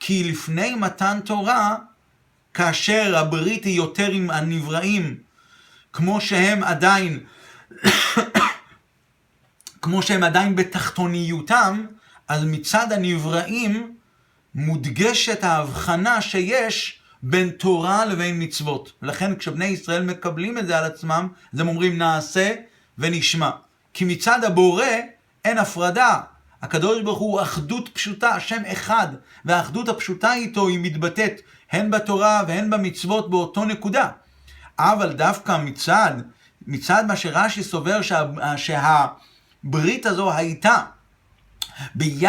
כי 0.00 0.24
לפני 0.24 0.74
מתן 0.74 1.20
תורה, 1.24 1.76
כאשר 2.54 3.16
הברית 3.16 3.64
היא 3.64 3.76
יותר 3.76 4.10
עם 4.10 4.30
הנבראים, 4.30 5.16
כמו 5.92 6.20
שהם 6.20 6.64
עדיין, 6.64 7.20
כמו 9.82 10.02
שהם 10.02 10.22
עדיין 10.22 10.56
בתחתוניותם, 10.56 11.86
אז 12.28 12.44
מצד 12.44 12.92
הנבראים 12.92 13.94
מודגשת 14.54 15.44
ההבחנה 15.44 16.20
שיש 16.20 16.98
בין 17.22 17.50
תורה 17.50 18.04
לבין 18.04 18.42
מצוות. 18.42 18.92
ולכן 19.02 19.36
כשבני 19.36 19.64
ישראל 19.64 20.02
מקבלים 20.02 20.58
את 20.58 20.66
זה 20.66 20.78
על 20.78 20.84
עצמם, 20.84 21.28
אז 21.54 21.60
הם 21.60 21.68
אומרים 21.68 21.98
נעשה 21.98 22.54
ונשמע. 22.98 23.50
כי 23.94 24.04
מצד 24.04 24.44
הבורא 24.44 24.86
אין 25.44 25.58
הפרדה. 25.58 26.20
הקדוש 26.62 27.02
ברוך 27.02 27.18
הוא 27.18 27.42
אחדות 27.42 27.88
פשוטה, 27.92 28.28
השם 28.28 28.62
אחד, 28.72 29.08
והאחדות 29.44 29.88
הפשוטה 29.88 30.34
איתו 30.34 30.68
היא 30.68 30.78
מתבטאת 30.82 31.40
הן 31.72 31.90
בתורה 31.90 32.42
והן 32.48 32.70
במצוות 32.70 33.30
באותו 33.30 33.64
נקודה. 33.64 34.08
אבל 34.78 35.12
דווקא 35.12 35.58
מצד, 35.64 36.12
מצד 36.66 37.04
מה 37.06 37.16
שרש"י 37.16 37.62
סובר 37.62 38.02
שה, 38.02 38.24
שהברית 38.56 40.06
הזו 40.06 40.32
הייתה 40.32 40.76
בי... 41.94 42.26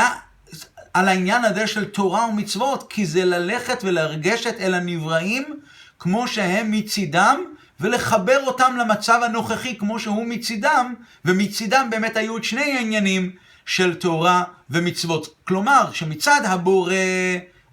על 0.93 1.07
העניין 1.07 1.45
הזה 1.45 1.67
של 1.67 1.85
תורה 1.85 2.27
ומצוות, 2.27 2.85
כי 2.89 3.05
זה 3.05 3.25
ללכת 3.25 3.79
ולרגשת 3.83 4.55
אל 4.59 4.73
הנבראים 4.73 5.59
כמו 5.99 6.27
שהם 6.27 6.71
מצידם, 6.71 7.43
ולחבר 7.79 8.39
אותם 8.45 8.75
למצב 8.79 9.19
הנוכחי 9.23 9.77
כמו 9.77 9.99
שהוא 9.99 10.25
מצידם, 10.25 10.93
ומצידם 11.25 11.87
באמת 11.91 12.17
היו 12.17 12.37
את 12.37 12.43
שני 12.43 12.77
העניינים 12.77 13.31
של 13.65 13.95
תורה 13.95 14.43
ומצוות. 14.69 15.27
כלומר, 15.43 15.91
שמצד 15.91 16.41
הבורא 16.45 16.93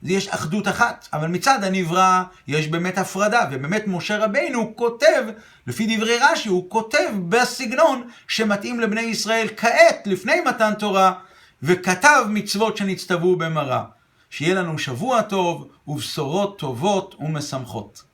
יש 0.03 0.29
אחדות 0.29 0.69
אחת, 0.69 1.09
אבל 1.13 1.29
מצד 1.29 1.65
הנברא 1.65 2.23
יש 2.49 2.69
באמת 2.69 2.99
הפרדה, 2.99 3.49
ובאמת 3.51 3.85
משה 3.87 4.19
רבינו 4.19 4.73
כותב, 4.77 5.23
לפי 5.67 5.97
דברי 5.97 6.19
רש"י, 6.21 6.49
הוא 6.49 6.71
כותב 6.71 7.11
בסגנון 7.29 8.09
שמתאים 8.29 8.81
לבני 8.81 9.01
ישראל 9.01 9.49
כעת, 9.57 10.07
לפני 10.07 10.41
מתן 10.41 10.73
תורה, 10.79 11.13
וכתב 11.63 12.25
מצוות 12.29 12.77
שנצטוו 12.77 13.37
במראה. 13.37 13.83
שיהיה 14.31 14.55
לנו 14.55 14.79
שבוע 14.79 15.23
טוב 15.23 15.69
ובשורות 15.89 16.59
טובות 16.59 17.15
ומשמחות. 17.21 18.10